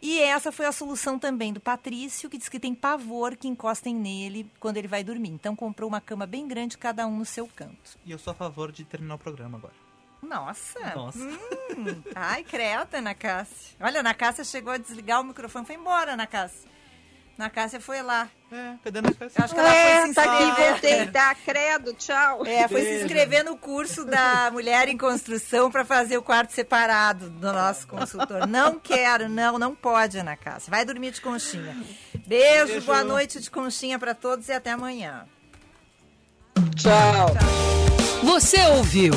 [0.08, 3.96] E essa foi a solução também do Patrício, que diz que tem pavor que encostem
[3.96, 5.30] nele quando ele vai dormir.
[5.32, 7.98] Então comprou uma cama bem grande, cada um no seu canto.
[8.06, 9.74] E eu sou a favor de terminar o programa agora.
[10.22, 10.94] Nossa!
[10.96, 11.18] Nossa.
[11.18, 12.04] Hum.
[12.14, 13.76] Ai, creta, Ana Cássia.
[13.82, 16.70] Olha, a Ana Cássia chegou a desligar o microfone, foi embora, Ana Cássia.
[17.38, 18.30] Na Cássia foi lá.
[18.50, 19.44] É, cadê Ana Cássia?
[19.44, 20.72] Acho que ela é, foi se tá aqui, inscrever.
[20.72, 22.46] voltei, tá, credo, tchau.
[22.46, 23.06] É, foi se Beijo.
[23.06, 28.48] inscrever no curso da Mulher em Construção para fazer o quarto separado do nosso consultor.
[28.48, 30.72] Não quero, não, não pode, Ana Cássia.
[30.72, 31.76] Vai dormir de conchinha.
[32.26, 32.86] Beijo, Beijo.
[32.86, 35.26] boa noite de conchinha para todos e até amanhã.
[36.76, 37.36] Tchau.
[38.24, 39.14] Você ouviu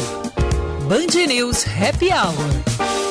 [0.89, 3.08] Band News Happy Hour.